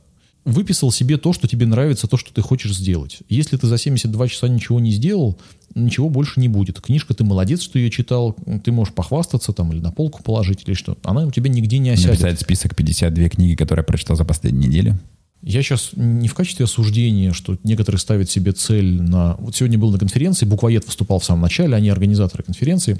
[0.44, 3.20] Выписал себе то, что тебе нравится, то, что ты хочешь сделать.
[3.30, 5.38] Если ты за 72 часа ничего не сделал,
[5.74, 6.80] ничего больше не будет.
[6.82, 10.74] Книжка, ты молодец, что ее читал, ты можешь похвастаться там или на полку положить, или
[10.74, 10.98] что.
[11.02, 12.20] Она у тебя нигде не осядет.
[12.20, 15.00] Написать список 52 книги, которые я прочитал за последнюю неделю.
[15.44, 19.34] Я сейчас не в качестве осуждения, что некоторые ставят себе цель на...
[19.34, 22.98] Вот сегодня был на конференции, буквоед выступал в самом начале, они организаторы конференции.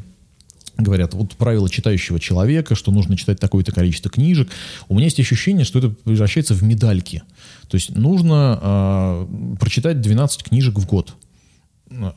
[0.77, 4.51] Говорят, вот правило читающего человека, что нужно читать такое-то количество книжек.
[4.89, 7.23] У меня есть ощущение, что это превращается в медальки.
[7.69, 11.15] То есть нужно э, прочитать 12 книжек в год.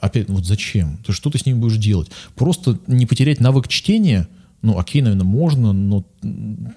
[0.01, 0.97] Опять, вот зачем?
[0.97, 2.09] То есть что ты с ними будешь делать?
[2.35, 4.27] Просто не потерять навык чтения–
[4.61, 6.03] ну, окей, наверное, можно, но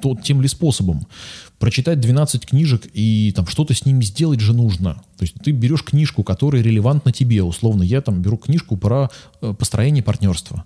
[0.03, 1.07] то, тем ли способом.
[1.59, 4.95] Прочитать 12 книжек и там что-то с ними сделать же нужно.
[5.16, 7.43] То есть ты берешь книжку, которая релевантна тебе.
[7.43, 9.11] Условно, я там беру книжку про
[9.41, 10.64] э, построение партнерства.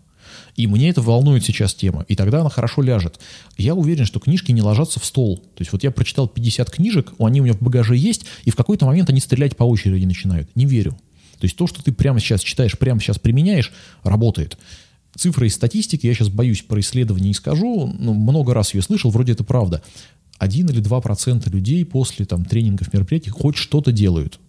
[0.56, 2.04] И мне это волнует сейчас тема.
[2.08, 3.20] И тогда она хорошо ляжет.
[3.56, 5.38] Я уверен, что книжки не ложатся в стол.
[5.38, 8.56] То есть вот я прочитал 50 книжек, они у меня в багаже есть, и в
[8.56, 10.54] какой-то момент они стрелять по очереди начинают.
[10.56, 10.92] Не верю.
[11.38, 14.58] То есть то, что ты прямо сейчас читаешь, прямо сейчас применяешь, работает
[15.16, 19.10] цифры из статистики, я сейчас боюсь про исследование не скажу, но много раз ее слышал,
[19.10, 19.82] вроде это правда.
[20.38, 24.40] Один или два процента людей после там, тренингов, мероприятий хоть что-то делают.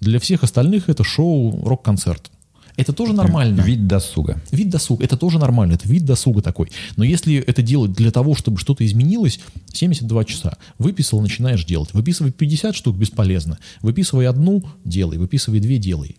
[0.00, 2.30] Для всех остальных это шоу, рок-концерт.
[2.76, 3.60] Это тоже нормально.
[3.60, 4.40] Вид досуга.
[4.50, 5.04] Вид досуга.
[5.04, 5.74] Это тоже нормально.
[5.74, 6.70] Это вид досуга такой.
[6.96, 9.40] Но если это делать для того, чтобы что-то изменилось,
[9.72, 10.56] 72 часа.
[10.78, 11.92] Выписал, начинаешь делать.
[11.92, 13.58] Выписывай 50 штук, бесполезно.
[13.82, 15.18] Выписывай одну, делай.
[15.18, 16.16] Выписывай две, делай.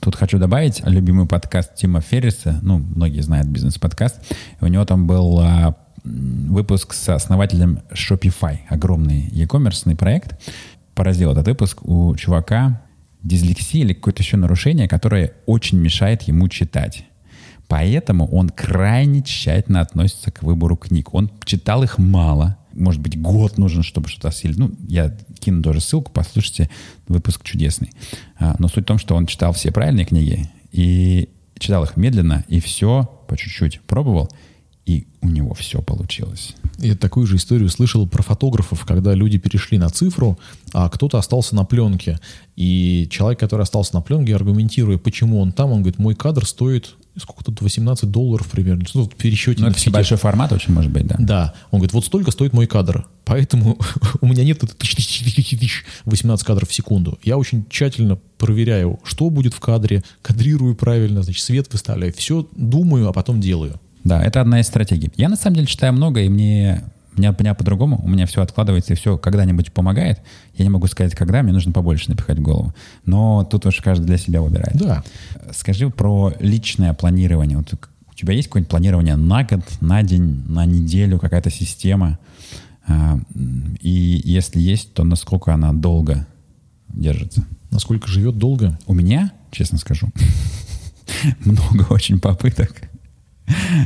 [0.00, 4.20] Тут хочу добавить любимый подкаст Тима Ферриса, ну, многие знают бизнес-подкаст,
[4.60, 10.40] у него там был а, выпуск с основателем Shopify, огромный e-commerce проект.
[10.94, 12.82] Поразил этот выпуск у чувака
[13.22, 17.04] дислексия или какое-то еще нарушение, которое очень мешает ему читать.
[17.66, 21.12] Поэтому он крайне тщательно относится к выбору книг.
[21.12, 24.56] Он читал их мало, может быть, год нужен, чтобы что-то осилить.
[24.56, 26.70] Ну, я кину тоже ссылку, послушайте,
[27.06, 27.90] выпуск чудесный.
[28.38, 32.44] А, но суть в том, что он читал все правильные книги и читал их медленно,
[32.48, 34.30] и все по чуть-чуть пробовал,
[34.86, 36.54] и у него все получилось.
[36.78, 40.38] Я такую же историю слышал про фотографов, когда люди перешли на цифру,
[40.72, 42.18] а кто-то остался на пленке.
[42.56, 46.96] И человек, который остался на пленке, аргументируя, почему он там, он говорит, мой кадр стоит
[47.20, 49.62] сколько тут, 18 долларов примерно, что тут пересчете.
[49.62, 51.16] Ну, это все большой формат очень может быть, да.
[51.18, 51.54] Да.
[51.70, 53.78] Он говорит, вот столько стоит мой кадр, поэтому
[54.20, 54.60] у меня нет
[56.04, 57.18] 18 кадров в секунду.
[57.22, 63.08] Я очень тщательно проверяю, что будет в кадре, кадрирую правильно, значит, свет выставляю, все думаю,
[63.08, 63.80] а потом делаю.
[64.04, 65.10] Да, это одна из стратегий.
[65.16, 66.84] Я на самом деле читаю много, и мне
[67.18, 70.20] меня, у меня по-другому, у меня все откладывается, и все когда-нибудь помогает.
[70.54, 72.74] Я не могу сказать, когда, мне нужно побольше напихать в голову.
[73.04, 74.76] Но тут уж каждый для себя выбирает.
[74.76, 75.04] Да.
[75.52, 77.58] Скажи про личное планирование.
[77.58, 82.18] Вот у тебя есть какое-нибудь планирование на год, на день, на неделю, какая-то система?
[82.86, 83.18] А,
[83.80, 86.26] и если есть, то насколько она долго
[86.88, 87.46] держится?
[87.70, 88.78] Насколько живет долго?
[88.86, 90.08] У меня, честно скажу,
[91.44, 92.88] много очень попыток.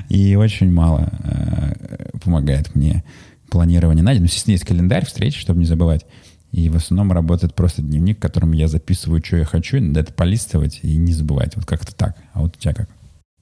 [0.09, 3.05] И очень мало э, помогает мне
[3.51, 4.23] планирование на день.
[4.23, 6.07] Ну, естественно, есть календарь встреч, чтобы не забывать.
[6.53, 10.13] И в основном работает просто дневник, в котором я записываю, что я хочу, надо это
[10.13, 11.57] полистывать и не забывать.
[11.57, 12.17] Вот как-то так.
[12.35, 12.89] А вот у тебя как?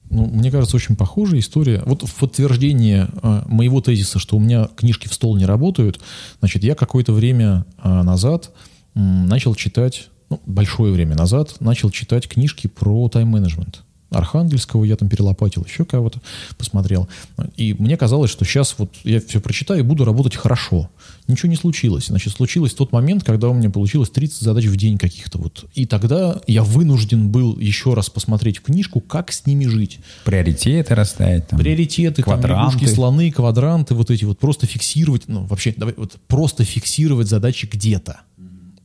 [0.09, 1.83] Ну, мне кажется, очень похожая история.
[1.85, 6.01] Вот в подтверждение э, моего тезиса, что у меня книжки в стол не работают,
[6.39, 8.51] значит, я какое-то время э, назад
[8.93, 13.83] э, начал читать, ну, большое время назад, начал читать книжки про тайм-менеджмент.
[14.11, 16.19] Архангельского я там перелопатил, еще кого-то
[16.57, 17.07] посмотрел.
[17.55, 20.89] И мне казалось, что сейчас вот я все прочитаю и буду работать хорошо.
[21.27, 22.07] Ничего не случилось.
[22.07, 25.65] Значит, случилось тот момент, когда у меня получилось 30 задач в день каких-то вот.
[25.75, 29.99] И тогда я вынужден был еще раз посмотреть в книжку, как с ними жить.
[30.25, 31.47] Приоритеты расставить.
[31.47, 32.85] Там, Приоритеты, квадранты.
[32.85, 34.39] Там, слоны, квадранты, вот эти вот.
[34.39, 38.19] Просто фиксировать, ну вообще, давай, вот просто фиксировать задачи где-то.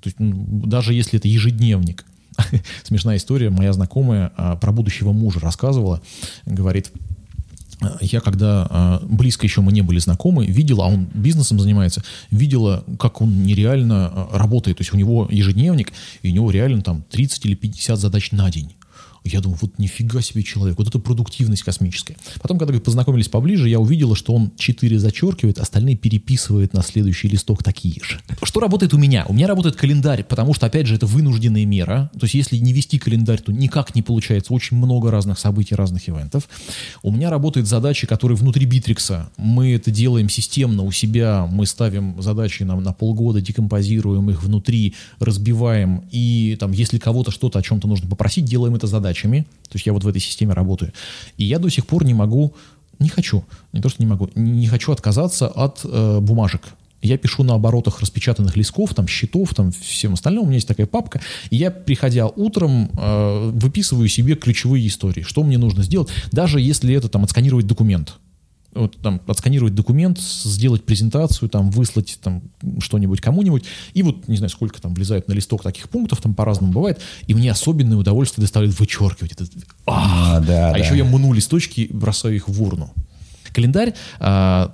[0.01, 2.05] То есть, ну, даже если это ежедневник.
[2.85, 3.51] Смешная история.
[3.51, 6.01] Моя знакомая а, про будущего мужа рассказывала.
[6.45, 6.93] Говорит,
[8.01, 12.85] я когда а, близко еще мы не были знакомы, видела, а он бизнесом занимается, видела,
[12.99, 14.79] как он нереально а, работает.
[14.79, 18.51] То есть у него ежедневник, и у него реально там 30 или 50 задач на
[18.51, 18.73] день.
[19.33, 22.17] Я думаю, вот нифига себе человек, вот это продуктивность космическая.
[22.41, 27.63] Потом, когда познакомились поближе, я увидела, что он 4 зачеркивает, остальные переписывает на следующий листок
[27.63, 28.21] такие же.
[28.43, 29.25] Что работает у меня?
[29.29, 32.11] У меня работает календарь, потому что, опять же, это вынужденная мера.
[32.19, 34.53] То есть, если не вести календарь, то никак не получается.
[34.53, 36.49] Очень много разных событий, разных ивентов.
[37.03, 39.31] У меня работают задачи, которые внутри Битрикса.
[39.37, 41.49] Мы это делаем системно у себя.
[41.51, 46.05] Мы ставим задачи на, на полгода, декомпозируем их внутри, разбиваем.
[46.11, 49.87] И там, если кого-то что-то о чем-то нужно попросить, делаем это задачи задачами, то есть
[49.87, 50.93] я вот в этой системе работаю,
[51.39, 52.53] и я до сих пор не могу,
[52.99, 56.63] не хочу, не то что не могу, не хочу отказаться от э, бумажек.
[57.03, 60.43] Я пишу на оборотах распечатанных листков, там, счетов, там, всем остальным.
[60.43, 61.21] У меня есть такая папка.
[61.51, 66.95] И я, приходя утром, э, выписываю себе ключевые истории, что мне нужно сделать, даже если
[66.95, 68.19] это там отсканировать документ
[68.77, 72.43] вот, там, отсканировать документ, сделать презентацию, там, выслать там,
[72.79, 73.65] что-нибудь кому-нибудь,
[73.95, 77.35] и вот, не знаю, сколько там влезает на листок таких пунктов, там по-разному бывает, и
[77.35, 79.47] мне особенное удовольствие доставляет вычеркивать это.
[79.87, 80.79] А, да, а да.
[80.79, 82.93] еще я мну листочки и бросаю их в урну
[83.57, 84.25] календарь, э,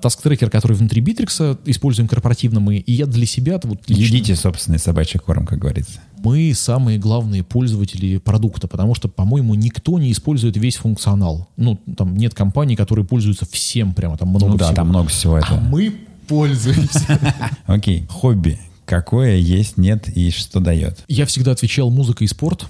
[0.02, 3.60] task-трекер, который внутри Битрикса, используем корпоративно мы, и я для себя...
[3.62, 6.00] Вот, лично, Едите собственный собачий корм, как говорится.
[6.18, 11.48] Мы самые главные пользователи продукта, потому что, по-моему, никто не использует весь функционал.
[11.56, 14.76] Ну, там нет компаний, которые пользуются всем прямо, там много ну, да, всего.
[14.76, 15.58] там много всего этого.
[15.58, 15.94] А мы
[16.26, 17.18] пользуемся.
[17.66, 18.58] Окей, хобби.
[18.84, 21.04] Какое есть, нет и что дает?
[21.06, 22.66] Я всегда отвечал музыка и спорт.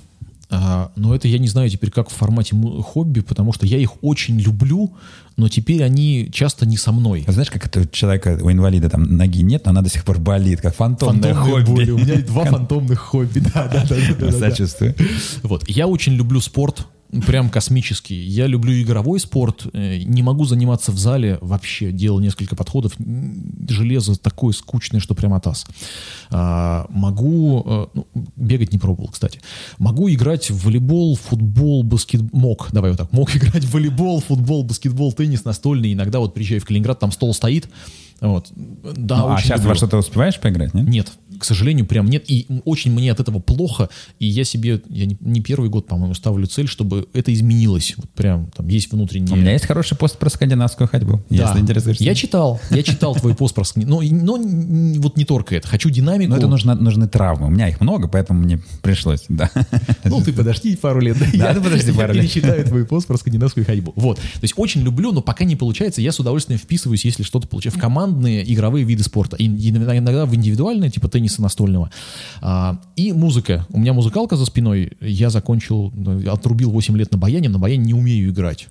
[0.55, 3.93] А, но это я не знаю теперь как в формате хобби, потому что я их
[4.03, 4.93] очень люблю,
[5.37, 7.25] но теперь они часто не со мной.
[7.27, 10.05] А знаешь, как это у человека, у инвалида там ноги нет, но она до сих
[10.05, 11.65] пор болит, как фантомное хобби.
[11.65, 11.91] Боли.
[11.91, 13.85] У меня два фантомных хобби, да, да.
[14.19, 14.95] да, Сочувствую.
[15.43, 16.87] Вот, я очень люблю спорт,
[17.21, 18.15] прям космический.
[18.15, 21.93] Я люблю игровой спорт, э, не могу заниматься в зале вообще.
[21.93, 22.95] Делал несколько подходов.
[23.69, 25.67] Железо такое скучное, что прям атас.
[26.31, 27.63] А, могу...
[27.67, 28.07] Э, ну,
[28.37, 29.41] бегать не пробовал, кстати.
[29.79, 32.41] Могу играть в волейбол, футбол, баскетбол.
[32.41, 33.13] Мог, давай вот так.
[33.13, 35.93] Мог играть в волейбол, футбол, баскетбол, теннис настольный.
[35.93, 37.69] Иногда вот приезжаю в Калининград, там стол стоит.
[38.21, 38.51] Вот.
[38.55, 39.71] Да, ну, а сейчас люблю.
[39.71, 40.89] во что-то успеваешь поиграть, нет?
[40.89, 41.13] Нет
[41.43, 42.23] к сожалению, прям нет.
[42.31, 43.89] И очень мне от этого плохо.
[44.21, 47.95] И я себе, я не, не первый год, по-моему, ставлю цель, чтобы это изменилось.
[47.97, 49.35] Вот прям там есть внутренние...
[49.35, 51.49] У меня есть хороший пост про скандинавскую ходьбу, да.
[51.49, 52.05] если интересуешься.
[52.05, 54.15] Я читал, я читал твой пост про скандинавскую.
[54.23, 55.67] Но, но вот не только это.
[55.67, 56.31] Хочу динамику.
[56.31, 57.49] Но это нужно, нужны травмы.
[57.49, 59.51] У меня их много, поэтому мне пришлось, да.
[60.05, 61.17] Ну, ты подожди пару лет.
[61.35, 62.23] Да, ты подожди пару лет.
[62.23, 63.93] Я читаю твой пост про скандинавскую ходьбу.
[63.97, 64.19] Вот.
[64.19, 67.75] То есть очень люблю, но пока не получается, я с удовольствием вписываюсь, если что-то получаю,
[67.75, 69.35] в командные игровые виды спорта.
[69.35, 71.91] И иногда в индивидуальные, типа тенниса настольного.
[72.41, 73.67] А, и музыка.
[73.71, 74.93] У меня музыкалка за спиной.
[75.01, 75.93] Я закончил,
[76.31, 78.69] отрубил 8 лет на баяне, на баяне не умею играть.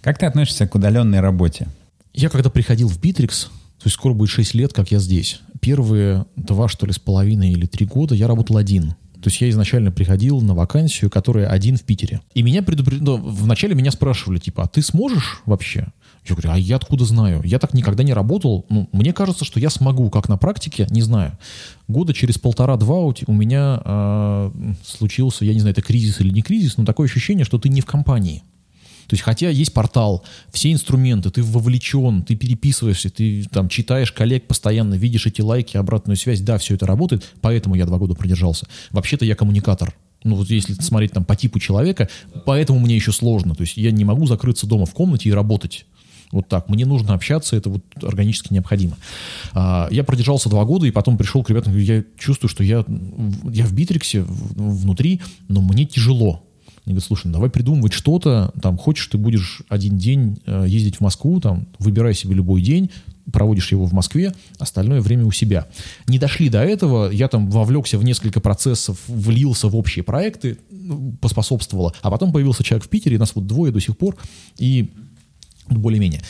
[0.00, 1.68] Как ты относишься к удаленной работе?
[2.14, 5.40] Я когда приходил в Битрикс, то есть скоро будет 6 лет, как я здесь.
[5.60, 8.94] Первые два, что ли, с половиной или три года я работал один.
[9.22, 12.20] То есть я изначально приходил на вакансию, которая один в Питере.
[12.34, 15.88] И меня предупредили, ну, вначале меня спрашивали, типа, а ты сможешь вообще?
[16.28, 17.40] Я говорю, а я откуда знаю?
[17.44, 18.66] Я так никогда не работал.
[18.68, 21.36] Ну, мне кажется, что я смогу, как на практике, не знаю.
[21.88, 24.52] Года через полтора-два у, меня э,
[24.86, 27.80] случился, я не знаю, это кризис или не кризис, но такое ощущение, что ты не
[27.80, 28.42] в компании.
[29.08, 34.46] То есть, хотя есть портал, все инструменты, ты вовлечен, ты переписываешься, ты там читаешь коллег
[34.46, 38.68] постоянно, видишь эти лайки, обратную связь, да, все это работает, поэтому я два года продержался.
[38.90, 39.94] Вообще-то я коммуникатор.
[40.24, 42.10] Ну, вот если смотреть там по типу человека,
[42.44, 43.54] поэтому мне еще сложно.
[43.54, 45.86] То есть я не могу закрыться дома в комнате и работать.
[46.30, 46.68] Вот так.
[46.68, 48.98] Мне нужно общаться, это вот органически необходимо.
[49.54, 52.84] А, я продержался два года, и потом пришел к ребятам, я чувствую, что я,
[53.44, 56.44] я в Битриксе внутри, но мне тяжело.
[56.88, 60.96] Они говорят, слушай, ну давай придумывать что-то, там, хочешь, ты будешь один день э, ездить
[60.96, 62.88] в Москву, там, выбирай себе любой день,
[63.30, 65.66] проводишь его в Москве, остальное время у себя.
[66.06, 71.14] Не дошли до этого, я там вовлекся в несколько процессов, влился в общие проекты, ну,
[71.20, 74.16] поспособствовало, а потом появился человек в Питере, нас вот двое до сих пор,
[74.56, 74.90] и
[75.68, 76.22] более-менее.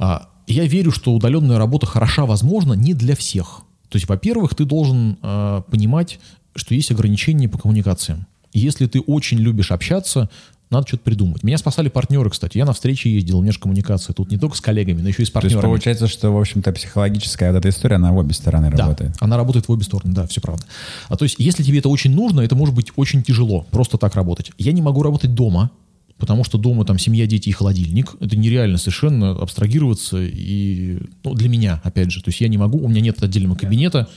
[0.00, 3.62] А, я верю, что удаленная работа хороша, возможно, не для всех.
[3.88, 6.18] То есть, во-первых, ты должен э, понимать,
[6.56, 8.26] что есть ограничения по коммуникациям.
[8.52, 10.28] Если ты очень любишь общаться,
[10.70, 11.42] надо что-то придумать.
[11.42, 12.56] Меня спасали партнеры, кстати.
[12.56, 15.22] Я на встречи ездил, у меня же коммуникация тут не только с коллегами, но еще
[15.22, 15.60] и с партнерами.
[15.60, 18.76] То есть получается, что, в общем-то, психологическая вот эта история, она в обе стороны да,
[18.76, 19.16] работает.
[19.18, 20.64] она работает в обе стороны, да, все правда.
[21.08, 24.14] А то есть, если тебе это очень нужно, это может быть очень тяжело, просто так
[24.14, 24.52] работать.
[24.58, 25.70] Я не могу работать дома,
[26.20, 28.14] потому что дома там семья, дети и холодильник.
[28.20, 30.18] Это нереально совершенно абстрагироваться.
[30.20, 33.56] И ну, для меня, опять же, то есть я не могу, у меня нет отдельного
[33.56, 34.08] кабинета.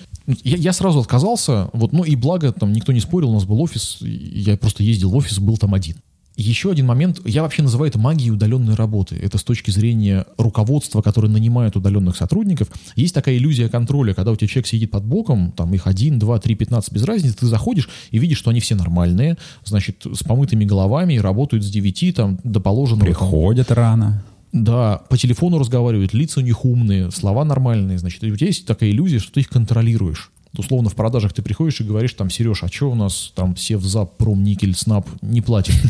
[0.43, 3.60] Я, я сразу отказался, вот, ну и благо, там никто не спорил, у нас был
[3.62, 5.95] офис, я просто ездил в офис, был там один.
[6.36, 9.16] Еще один момент, я вообще называю это магией удаленной работы.
[9.16, 12.70] Это с точки зрения руководства, которое нанимает удаленных сотрудников.
[12.96, 16.40] Есть такая иллюзия контроля, когда у тебя человек сидит под боком, там их один, два,
[16.40, 20.66] три, пятнадцать, без разницы, ты заходишь и видишь, что они все нормальные, значит, с помытыми
[20.66, 23.06] головами, работают с 9 там, до положенного.
[23.06, 24.24] Приходят там, рано.
[24.52, 28.00] Да, по телефону разговаривают, лица у них умные, слова нормальные.
[28.00, 31.82] Значит, у тебя есть такая иллюзия, что ты их контролируешь условно в продажах ты приходишь
[31.82, 35.76] и говоришь там, Сереж, а что у нас там Севзап, Пром, Никель, Снап не платит?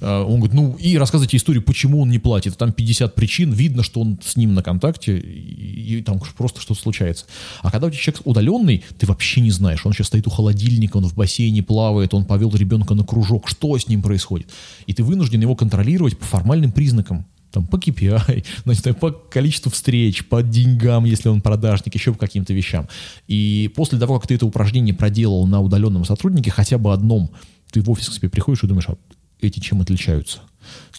[0.00, 2.56] А, он говорит, ну и рассказывайте историю, почему он не платит.
[2.56, 7.26] Там 50 причин, видно, что он с ним на контакте, и там просто что-то случается.
[7.62, 9.84] А когда у тебя человек удаленный, ты вообще не знаешь.
[9.84, 13.76] Он сейчас стоит у холодильника, он в бассейне плавает, он повел ребенка на кружок, что
[13.76, 14.48] с ним происходит.
[14.86, 20.26] И ты вынужден его контролировать по формальным признакам там, по KPI, значит, по количеству встреч,
[20.26, 22.88] по деньгам, если он продажник, еще по каким-то вещам.
[23.26, 27.30] И после того, как ты это упражнение проделал на удаленном сотруднике, хотя бы одном,
[27.70, 28.96] ты в офис к себе приходишь и думаешь, а
[29.40, 30.40] эти чем отличаются?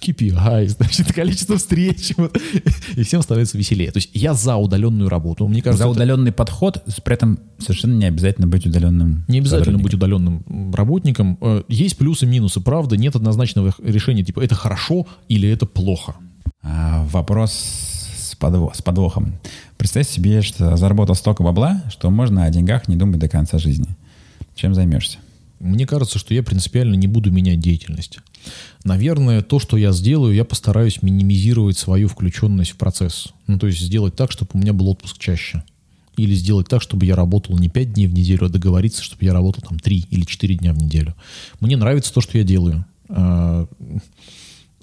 [0.02, 2.38] KPI, значит, количество встреч, вот,
[2.96, 3.92] и всем становится веселее.
[3.92, 5.48] То есть я за удаленную работу.
[5.48, 9.94] Мне кажется, за удаленный подход, при этом совершенно не обязательно быть удаленным Не обязательно быть
[9.94, 11.38] удаленным работником.
[11.42, 16.16] Э, есть плюсы минусы, правда, нет однозначного решения, типа, это хорошо или это плохо.
[16.62, 19.36] А, вопрос с, подво с подвохом.
[19.78, 23.88] Представь себе, что заработал столько бабла, что можно о деньгах не думать до конца жизни.
[24.56, 25.20] Чем займешься?
[25.60, 28.20] Мне кажется, что я принципиально не буду менять деятельность.
[28.86, 33.28] Наверное, то, что я сделаю, я постараюсь минимизировать свою включенность в процесс.
[33.48, 35.64] Ну, то есть сделать так, чтобы у меня был отпуск чаще.
[36.16, 39.34] Или сделать так, чтобы я работал не 5 дней в неделю, а договориться, чтобы я
[39.34, 41.14] работал там 3 или 4 дня в неделю.
[41.60, 42.86] Мне нравится то, что я делаю.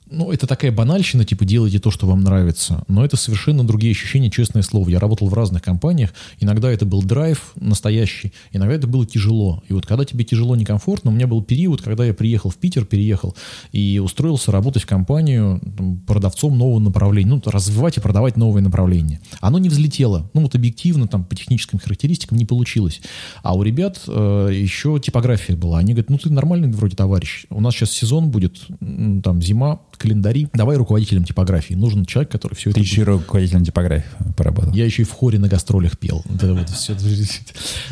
[0.09, 2.85] Ну, это такая банальщина, типа, делайте то, что вам нравится.
[2.87, 4.89] Но это совершенно другие ощущения, честное слово.
[4.89, 6.15] Я работал в разных компаниях.
[6.39, 9.65] Иногда это был драйв настоящий, иногда это было тяжело.
[9.69, 12.85] И вот когда тебе тяжело, некомфортно, у меня был период, когда я приехал в Питер,
[12.85, 13.35] переехал
[13.73, 17.31] и устроился работать в компанию там, продавцом нового направления.
[17.31, 19.21] Ну, развивать и продавать новые направления.
[19.41, 20.31] Оно не взлетело.
[20.35, 23.01] Ну, вот объективно, там, по техническим характеристикам не получилось.
[23.43, 25.79] А у ребят э, еще типография была.
[25.79, 27.47] Они говорят, ну, ты нормальный вроде товарищ.
[27.51, 30.49] У нас сейчас сезон будет, там, зима, календари.
[30.53, 31.75] Давай руководителем типографии.
[31.75, 32.81] Нужен человек, который все Ты это...
[32.81, 34.73] Ты еще руководителем типографии поработал.
[34.73, 36.25] Я еще и в хоре на гастролях пел.
[36.35, 36.97] Это вот все.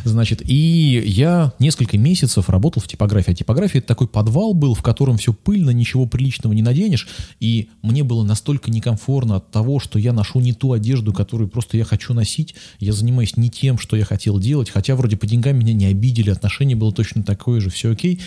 [0.05, 3.33] Значит, и я несколько месяцев работал в типографии.
[3.33, 7.09] А типография это такой подвал был, в котором все пыльно, ничего приличного не наденешь.
[7.41, 11.77] И мне было настолько некомфортно от того, что я ношу не ту одежду, которую просто
[11.77, 12.55] я хочу носить.
[12.79, 14.71] Я занимаюсь не тем, что я хотел делать.
[14.71, 18.21] Хотя вроде по деньгам меня не обидели, отношение было точно такое же, все окей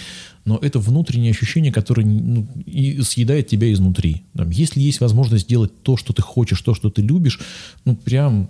[0.48, 4.24] но это внутреннее ощущение, которое ну, и съедает тебя изнутри.
[4.34, 7.39] Там, если есть возможность сделать то, что ты хочешь, то, что ты любишь,
[7.84, 8.50] ну, прям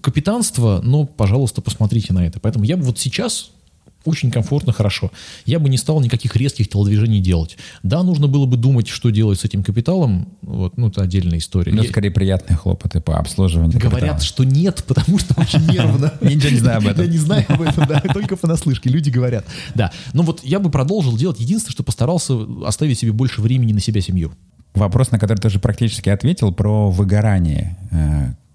[0.00, 2.40] капитанство, но, пожалуйста, посмотрите на это.
[2.40, 3.50] Поэтому я бы вот сейчас
[4.04, 5.10] очень комфортно, хорошо.
[5.46, 7.56] Я бы не стал никаких резких телодвижений делать.
[7.82, 10.28] Да, нужно было бы думать, что делать с этим капиталом.
[10.42, 11.72] Вот, ну, это отдельная история.
[11.72, 14.20] Ну, скорее приятные хлопоты по обслуживанию Говорят, капитала.
[14.20, 16.12] что нет, потому что очень нервно.
[16.20, 17.04] Ничего не знаю об этом.
[17.04, 18.90] Я не знаю об этом, да, только понаслышке.
[18.90, 19.44] Люди говорят.
[19.74, 21.40] Да, ну вот я бы продолжил делать.
[21.40, 24.32] Единственное, что постарался оставить себе больше времени на себя, семью.
[24.74, 27.76] Вопрос, на который ты уже практически ответил, про выгорание.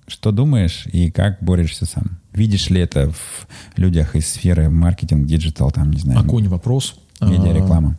[0.10, 2.20] Что думаешь и как борешься сам?
[2.34, 3.48] Видишь ли это в
[3.78, 6.20] людях из сферы маркетинг, digital, там, не знаю.
[6.20, 6.96] Огонь вопрос.
[7.22, 7.98] Медиареклама.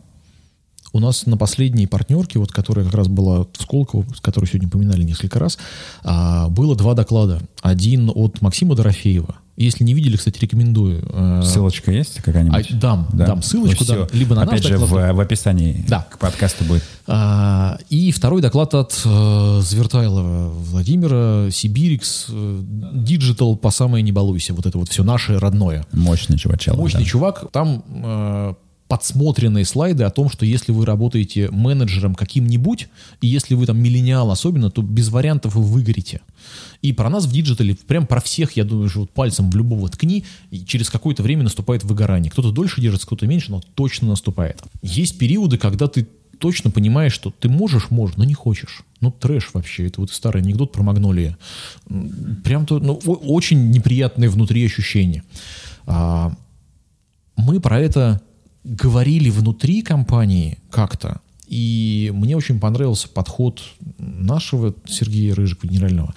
[0.93, 5.03] У нас на последней партнерке, вот, которая как раз была в Сколково, которую сегодня упоминали
[5.03, 5.57] несколько раз,
[6.03, 7.41] а, было два доклада.
[7.61, 11.03] Один от Максима Дорофеева, если не видели, кстати, рекомендую.
[11.11, 12.71] Э, Ссылочка есть какая-нибудь?
[12.71, 13.27] А, дам, да.
[13.27, 14.89] дам ссылочку, ну, да, либо на Опять же, доклад.
[14.89, 16.07] В, в описании да.
[16.09, 16.83] к подкасту будет.
[17.07, 24.53] А, и второй доклад от э, Звертайлова Владимира, Сибирикс, э, Digital по самое не балуйся.
[24.53, 25.85] Вот это вот все наше родное.
[25.91, 26.77] Мощный чувачок.
[26.77, 27.05] Мощный да.
[27.05, 27.51] чувак.
[27.51, 28.53] Там э,
[28.91, 32.89] подсмотренные слайды о том, что если вы работаете менеджером каким-нибудь,
[33.21, 36.19] и если вы там миллениал особенно, то без вариантов вы выгорите.
[36.81, 39.87] И про нас в digital е, прям про всех, я думаю, что пальцем в любого
[39.87, 42.29] ткни, и через какое-то время наступает выгорание.
[42.29, 44.61] Кто-то дольше держится, кто-то меньше, но точно наступает.
[44.81, 46.05] Есть периоды, когда ты
[46.37, 48.81] точно понимаешь, что ты можешь, можешь, но не хочешь.
[48.99, 49.87] Ну, трэш вообще.
[49.87, 51.37] Это вот старый анекдот про магнолия.
[52.43, 55.23] Прям то, ну, очень неприятные внутри ощущения.
[55.85, 56.35] А,
[57.37, 58.21] мы про это
[58.63, 61.21] говорили внутри компании как-то.
[61.47, 63.61] И мне очень понравился подход
[63.97, 66.13] нашего Сергея Рыжика, генерального,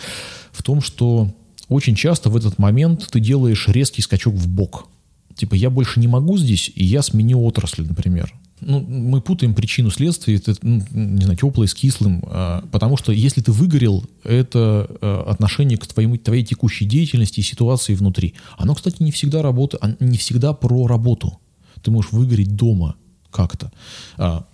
[0.53, 1.35] в том, что
[1.69, 4.89] очень часто в этот момент ты делаешь резкий скачок в бок.
[5.35, 8.33] Типа, я больше не могу здесь, и я сменю отрасль, например.
[8.61, 13.11] ну, мы путаем причину следствия, это, ну, не знаю, теплое с кислым, а, потому что
[13.11, 18.35] если ты выгорел, это а, отношение к твоему, твоей текущей деятельности и ситуации внутри.
[18.57, 21.41] Оно, кстати, не всегда работа, не всегда про работу.
[21.85, 22.97] Ты можешь выгореть дома
[23.31, 23.71] как-то.
[24.17, 24.47] А,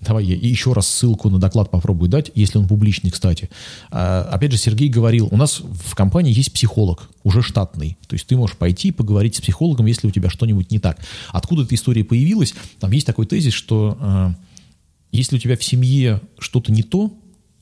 [0.00, 3.50] Давай я еще раз ссылку на доклад попробую дать, если он публичный, кстати.
[3.90, 7.98] А, опять же, Сергей говорил, у нас в компании есть психолог, уже штатный.
[8.06, 10.98] То есть ты можешь пойти поговорить с психологом, если у тебя что-нибудь не так.
[11.30, 12.54] Откуда эта история появилась?
[12.80, 14.30] Там есть такой тезис, что э,
[15.12, 17.12] если у тебя в семье что-то не то,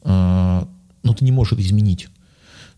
[0.03, 0.65] э,
[1.03, 2.09] но ты не можешь это изменить,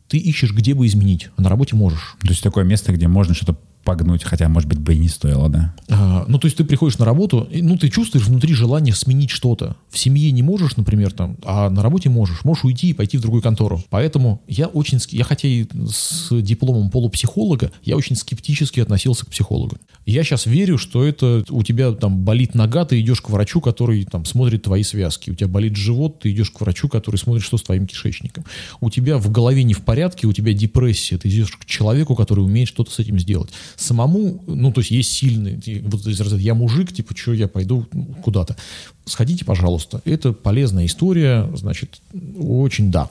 [0.08, 2.16] ты ищешь, где бы изменить, а на работе можешь.
[2.22, 5.48] То есть такое место, где можно что-то погнуть, хотя, может быть, бы и не стоило,
[5.48, 5.72] да?
[5.88, 9.30] А, ну, то есть ты приходишь на работу, и, ну, ты чувствуешь внутри желание сменить
[9.30, 9.76] что-то.
[9.90, 12.44] В семье не можешь, например, там, а на работе можешь.
[12.44, 13.82] Можешь уйти и пойти в другую контору.
[13.88, 19.76] Поэтому я очень, я хотя и с дипломом полупсихолога, я очень скептически относился к психологу.
[20.04, 24.04] Я сейчас верю, что это у тебя там болит нога, ты идешь к врачу, который
[24.04, 25.30] там смотрит твои связки.
[25.30, 28.44] У тебя болит живот, ты идешь к врачу, который смотрит, что с твоим кишечником.
[28.80, 32.40] У тебя в голове не в порядке, у тебя депрессия, ты идешь к человеку, который
[32.40, 37.16] умеет что-то с этим сделать самому, ну, то есть есть сильный, вот я мужик, типа,
[37.16, 37.86] что я пойду
[38.22, 38.56] куда-то.
[39.04, 40.00] Сходите, пожалуйста.
[40.04, 42.00] Это полезная история, значит,
[42.38, 43.10] очень да.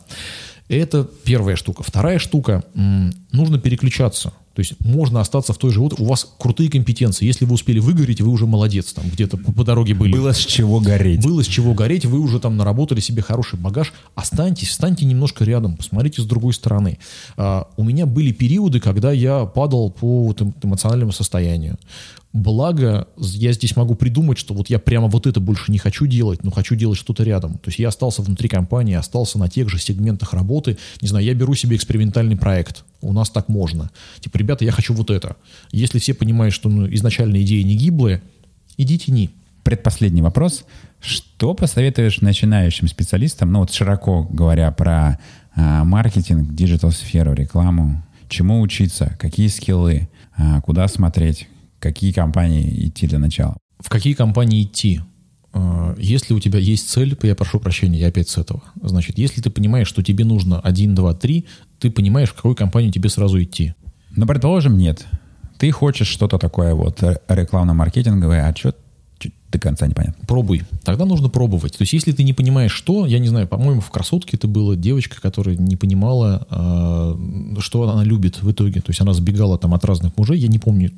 [0.68, 1.84] Это первая штука.
[1.84, 2.64] Вторая штука,
[3.32, 4.34] нужно переключаться.
[4.56, 5.82] То есть можно остаться в той же...
[5.82, 7.26] Вот у вас крутые компетенции.
[7.26, 8.94] Если вы успели выгореть, вы уже молодец.
[8.94, 10.14] Там где-то по, по дороге были.
[10.14, 11.22] Было с чего гореть.
[11.22, 12.06] Было с чего гореть.
[12.06, 13.94] Вы уже там наработали себе хороший багаж.
[14.16, 15.76] Останьтесь, встаньте немножко рядом.
[15.76, 17.00] Посмотрите с другой стороны.
[17.36, 21.78] А, у меня были периоды, когда я падал по вот, эмоциональному состоянию.
[22.36, 26.44] Благо, я здесь могу придумать, что вот я прямо вот это больше не хочу делать,
[26.44, 27.54] но хочу делать что-то рядом.
[27.54, 30.78] То есть я остался внутри компании, остался на тех же сегментах работы.
[31.02, 32.84] Не знаю, я беру себе экспериментальный проект.
[33.00, 33.90] У нас так можно.
[34.20, 35.38] Типа, ребята, я хочу вот это.
[35.72, 38.22] Если все понимают, что ну, изначально идеи не гиблые,
[38.76, 39.30] идите не.
[39.64, 40.66] Предпоследний вопрос.
[41.00, 45.20] Что посоветуешь начинающим специалистам, ну вот широко говоря про
[45.56, 51.48] а, маркетинг, digital-сферу, рекламу, чему учиться, какие скиллы, а, куда смотреть,
[51.80, 53.58] какие компании идти для начала?
[53.80, 55.02] В какие компании идти?
[55.54, 58.64] А, если у тебя есть цель, я прошу прощения, я опять с этого.
[58.82, 61.46] Значит, если ты понимаешь, что тебе нужно 1, 2, 3,
[61.80, 63.74] ты понимаешь, в какую компанию тебе сразу идти.
[64.12, 65.06] Ну, предположим, нет.
[65.58, 68.76] Ты хочешь что-то такое вот рекламно-маркетинговое, а что
[69.56, 70.24] до конца непонятно.
[70.28, 70.64] Пробуй.
[70.84, 71.78] Тогда нужно пробовать.
[71.78, 74.76] То есть, если ты не понимаешь, что, я не знаю, по-моему, в «Красотке» это была
[74.76, 78.82] девочка, которая не понимала, э, что она любит в итоге.
[78.82, 80.40] То есть, она сбегала там от разных мужей.
[80.40, 80.92] Я не помню,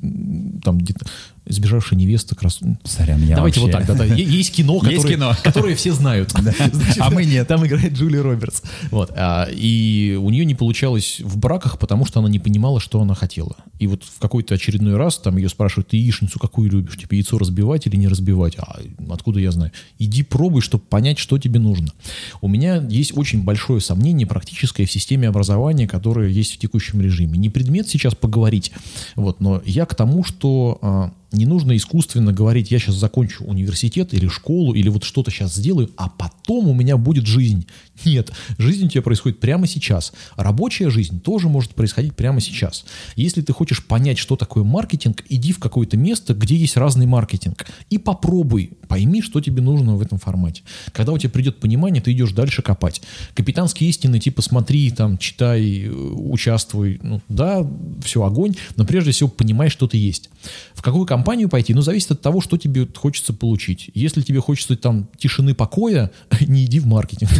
[0.62, 1.06] там где-то
[1.48, 2.60] сбежавшая невеста крас...
[2.84, 3.78] Сорян, я Давайте вообще...
[3.78, 3.96] вот так.
[3.96, 4.14] Да, да.
[4.14, 5.34] Есть кино, которое, Есть кино.
[5.42, 6.30] которое все знают.
[6.32, 7.48] Значит, а мы нет.
[7.48, 8.62] Там играет Джулия Робертс.
[8.90, 9.12] Вот.
[9.16, 13.14] А, и у нее не получалось в браках, потому что она не понимала, что она
[13.14, 13.56] хотела.
[13.78, 16.96] И вот в какой-то очередной раз там ее спрашивают, ты яичницу какую любишь?
[16.96, 18.47] Типа яйцо разбивать или не разбивать?
[18.56, 18.80] А
[19.10, 19.72] откуда я знаю?
[19.98, 21.92] Иди пробуй, чтобы понять, что тебе нужно.
[22.40, 27.38] У меня есть очень большое сомнение практическое в системе образования, которое есть в текущем режиме.
[27.38, 28.72] Не предмет сейчас поговорить,
[29.16, 34.14] вот, но я к тому, что а, не нужно искусственно говорить, я сейчас закончу университет
[34.14, 37.66] или школу, или вот что-то сейчас сделаю, а потом у меня будет жизнь.
[38.04, 40.12] Нет, жизнь у тебя происходит прямо сейчас.
[40.36, 42.84] Рабочая жизнь тоже может происходить прямо сейчас.
[43.16, 47.66] Если ты хочешь понять, что такое маркетинг, иди в какое-то место, где есть разный маркетинг,
[47.90, 50.62] и попробуй, пойми, что тебе нужно в этом формате.
[50.92, 53.02] Когда у тебя придет понимание, ты идешь дальше копать.
[53.34, 57.66] Капитанские истины, типа смотри, там, читай, участвуй, ну да,
[58.02, 60.30] все, огонь, но прежде всего понимай, что ты есть.
[60.72, 63.90] В компанию пойти, ну, зависит от того, что тебе хочется получить.
[63.94, 66.10] Если тебе хочется там тишины, покоя,
[66.40, 67.30] не иди в маркетинг.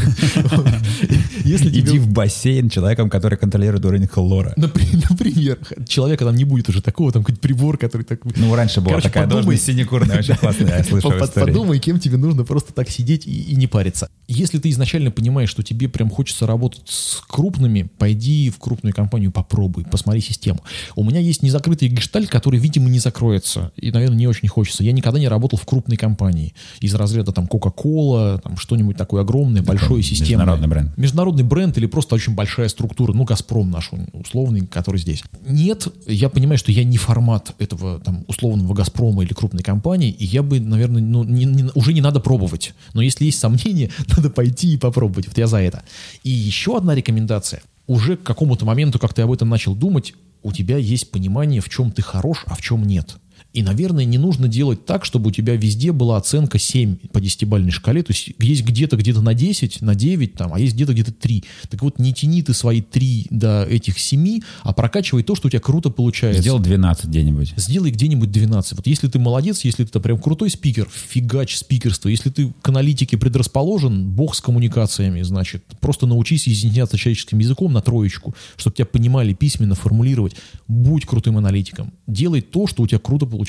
[1.45, 4.53] Иди в бассейн человеком, который контролирует уровень хлора.
[4.57, 8.21] Например, человека там не будет уже такого, там какой-то прибор, который так...
[8.37, 12.73] Ну, раньше была такая должность синекурная, очень классная, я слышал Подумай, кем тебе нужно просто
[12.73, 14.11] так сидеть и не париться.
[14.27, 19.33] Если ты изначально понимаешь, что тебе прям хочется работать с крупными, пойди в крупную компанию,
[19.33, 20.61] попробуй, посмотри систему.
[20.97, 23.68] У меня есть незакрытый гештальт, который, видимо, не закроется.
[23.77, 24.85] И, наверное, не очень хочется.
[24.85, 26.55] Я никогда не работал в крупной компании.
[26.81, 30.31] Из разряда там Coca-Cola, там что-нибудь такое огромное, большое, системное.
[30.31, 30.97] Международный бренд.
[30.97, 33.13] Международный бренд или просто очень большая структура.
[33.13, 35.23] Ну, Газпром наш условный, который здесь.
[35.47, 40.25] Нет, я понимаю, что я не формат этого там условного Газпрома или крупной компании, и
[40.25, 42.75] я бы, наверное, ну, не, не, уже не надо пробовать.
[42.95, 45.29] Но если есть сомнения, надо пойти и попробовать.
[45.29, 45.83] Вот я за это.
[46.25, 47.63] И еще одна рекомендация.
[47.87, 51.69] Уже к какому-то моменту, как ты об этом начал думать, у тебя есть понимание, в
[51.69, 53.17] чем ты хорош, а в чем нет.
[53.59, 57.73] И, наверное, не нужно делать так, чтобы у тебя везде была оценка 7 по 10-бальной
[57.73, 58.05] шкале.
[58.05, 61.43] То есть есть где-то где-то на 10, на 9, там, а есть где-то где-то 3.
[61.69, 65.51] Так вот, не тяни ты свои 3 до этих 7, а прокачивай то, что у
[65.51, 66.41] тебя круто получается.
[66.41, 67.55] Сделал 12 где-нибудь.
[67.57, 68.75] Сделай где-нибудь 12.
[68.75, 72.11] Вот если ты молодец, если ты прям крутой спикер, фигач спикерство.
[72.11, 77.81] Если ты к аналитике предрасположен, бог с коммуникациями, значит, просто научись изъясняться человеческим языком на
[77.81, 80.37] троечку, чтобы тебя понимали письменно формулировать.
[80.69, 81.93] Будь крутым аналитиком.
[82.07, 83.48] Делай то, что у тебя круто получается.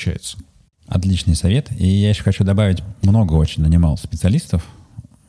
[0.86, 1.68] Отличный совет.
[1.78, 4.66] И я еще хочу добавить, много очень нанимал специалистов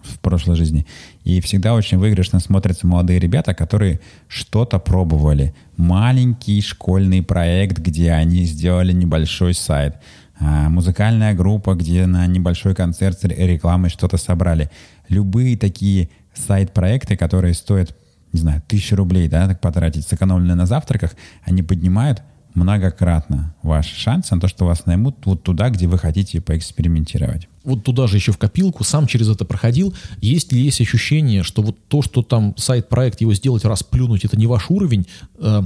[0.02, 0.88] в прошлой жизни.
[1.24, 5.54] И всегда очень выигрышно смотрятся молодые ребята, которые что-то пробовали.
[5.78, 9.98] Маленький школьный проект, где они сделали небольшой сайт.
[10.40, 14.72] А, музыкальная группа, где на небольшой концерт с рекламой что-то собрали.
[15.08, 17.96] Любые такие сайт-проекты, которые стоят,
[18.34, 21.12] не знаю, тысячу рублей, да, так потратить, сэкономленные на завтраках,
[21.44, 22.24] они поднимают
[22.54, 27.48] многократно ваши шансы на то, что вас наймут вот туда, где вы хотите поэкспериментировать.
[27.64, 29.94] Вот туда же еще в копилку, сам через это проходил.
[30.20, 34.38] Есть ли есть ощущение, что вот то, что там сайт-проект, его сделать раз, плюнуть, это
[34.38, 35.08] не ваш уровень,
[35.38, 35.62] э,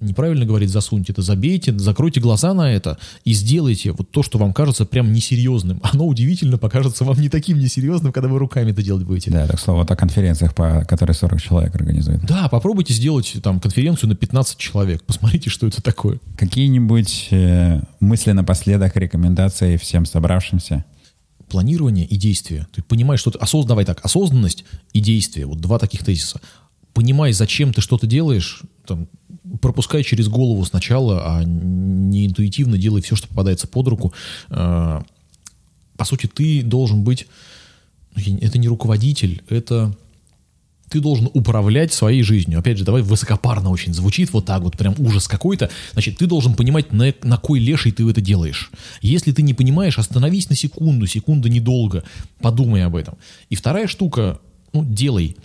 [0.00, 4.52] неправильно говорить засуньте это, забейте, закройте глаза на это и сделайте вот то, что вам
[4.52, 5.80] кажется прям несерьезным.
[5.92, 9.30] Оно удивительно покажется вам не таким несерьезным, когда вы руками это делать будете.
[9.30, 12.24] Да, так слово о конференциях, по которой 40 человек организуют.
[12.24, 15.02] Да, попробуйте сделать там конференцию на 15 человек.
[15.04, 16.18] Посмотрите, что это такое.
[16.36, 20.84] Какие-нибудь э, мысли напоследок, рекомендации всем собравшимся?
[21.48, 22.68] Планирование и действие.
[22.72, 23.38] Ты понимаешь, что ты...
[23.38, 23.66] Осоз...
[23.66, 25.46] Давай так, осознанность и действие.
[25.46, 26.40] Вот два таких тезиса.
[26.92, 29.08] Понимай, зачем ты что-то делаешь, там,
[29.60, 34.12] пропускай через голову сначала, а не интуитивно делай все, что попадается под руку.
[34.48, 35.04] А,
[35.96, 37.26] по сути, ты должен быть...
[38.16, 39.94] Ну, это не руководитель, это
[40.90, 42.58] ты должен управлять своей жизнью.
[42.58, 45.70] Опять же, давай высокопарно очень звучит, вот так вот, прям ужас какой-то.
[45.92, 48.72] Значит, ты должен понимать, на, на кой леший ты это делаешь.
[49.00, 52.02] Если ты не понимаешь, остановись на секунду, секунда недолго,
[52.40, 53.14] подумай об этом.
[53.50, 54.40] И вторая штука,
[54.72, 55.36] ну, делай.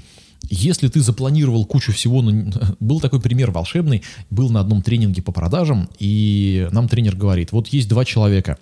[0.49, 5.31] Если ты запланировал кучу всего, ну, был такой пример волшебный, был на одном тренинге по
[5.31, 8.57] продажам, и нам тренер говорит, вот есть два человека,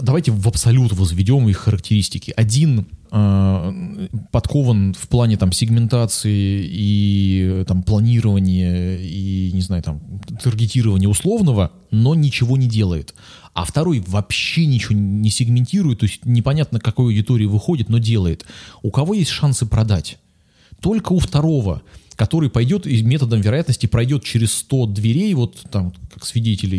[0.00, 2.32] давайте в абсолют возведем их характеристики.
[2.36, 10.00] Один э, подкован в плане там сегментации и там планирования и не знаю там
[10.42, 13.14] таргетирования условного, но ничего не делает.
[13.54, 18.44] А второй вообще ничего не сегментирует, то есть непонятно, к какой аудитории выходит, но делает.
[18.82, 20.18] У кого есть шансы продать?
[20.80, 21.82] Только у второго,
[22.18, 26.76] который пойдет и методом вероятности пройдет через 100 дверей, вот там, как свидетели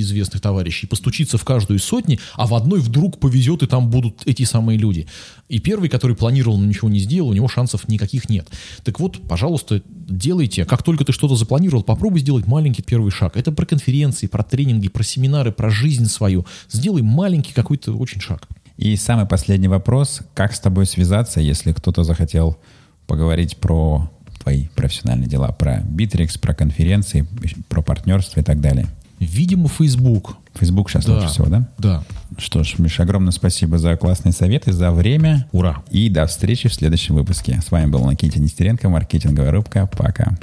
[0.00, 4.22] известных товарищей, постучится в каждую из сотни, а в одной вдруг повезет, и там будут
[4.24, 5.06] эти самые люди.
[5.50, 8.48] И первый, который планировал, но ничего не сделал, у него шансов никаких нет.
[8.82, 10.64] Так вот, пожалуйста, делайте.
[10.64, 13.36] Как только ты что-то запланировал, попробуй сделать маленький первый шаг.
[13.36, 16.46] Это про конференции, про тренинги, про семинары, про жизнь свою.
[16.70, 18.48] Сделай маленький какой-то очень шаг.
[18.78, 20.20] И самый последний вопрос.
[20.32, 22.58] Как с тобой связаться, если кто-то захотел
[23.06, 24.10] поговорить про
[24.42, 27.26] твои профессиональные дела, про Bittrex, про конференции,
[27.68, 28.86] про партнерство и так далее.
[29.18, 30.36] Видимо, Facebook.
[30.54, 31.68] Facebook сейчас да, лучше всего, да?
[31.78, 32.04] Да.
[32.38, 35.48] Что ж, Миша, огромное спасибо за классные советы, за время.
[35.52, 35.82] Ура.
[35.90, 37.60] И до встречи в следующем выпуске.
[37.60, 39.86] С вами был Никита Нестеренко, маркетинговая рубка.
[39.86, 40.36] Пока.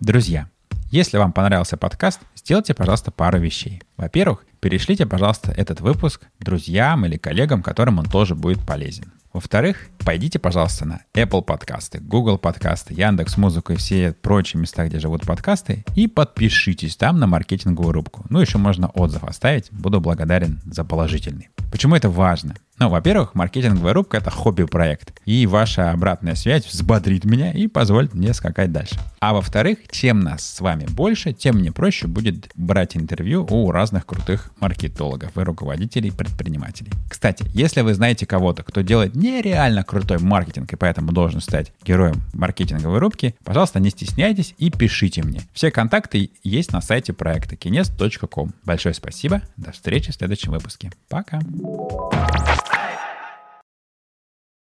[0.00, 0.48] Друзья,
[0.90, 3.82] если вам понравился подкаст, сделайте, пожалуйста, пару вещей.
[3.96, 9.12] Во-первых, перешлите, пожалуйста, этот выпуск друзьям или коллегам, которым он тоже будет полезен.
[9.32, 14.98] Во-вторых, пойдите, пожалуйста, на Apple подкасты, Google подкасты, Яндекс Музыку и все прочие места, где
[14.98, 18.26] живут подкасты, и подпишитесь там на маркетинговую рубку.
[18.28, 21.48] Ну, еще можно отзыв оставить, буду благодарен за положительный.
[21.70, 22.56] Почему это важно?
[22.78, 28.34] Ну, во-первых, маркетинговая рубка— это хобби-проект, и ваша обратная связь взбодрит меня и позволит мне
[28.34, 28.98] скакать дальше.
[29.20, 34.04] А во-вторых, чем нас с вами больше, тем мне проще будет брать интервью у разных
[34.04, 36.90] крутых маркетологов и руководителей предпринимателей.
[37.08, 42.22] Кстати, если вы знаете кого-то, кто делает нереально крутой маркетинг и поэтому должен стать героем
[42.34, 45.40] маркетинговой рубки, пожалуйста, не стесняйтесь и пишите мне.
[45.52, 48.52] Все контакты есть на сайте проекта kines.com.
[48.64, 50.90] Большое спасибо, до встречи в следующем выпуске.
[51.08, 51.40] Пока!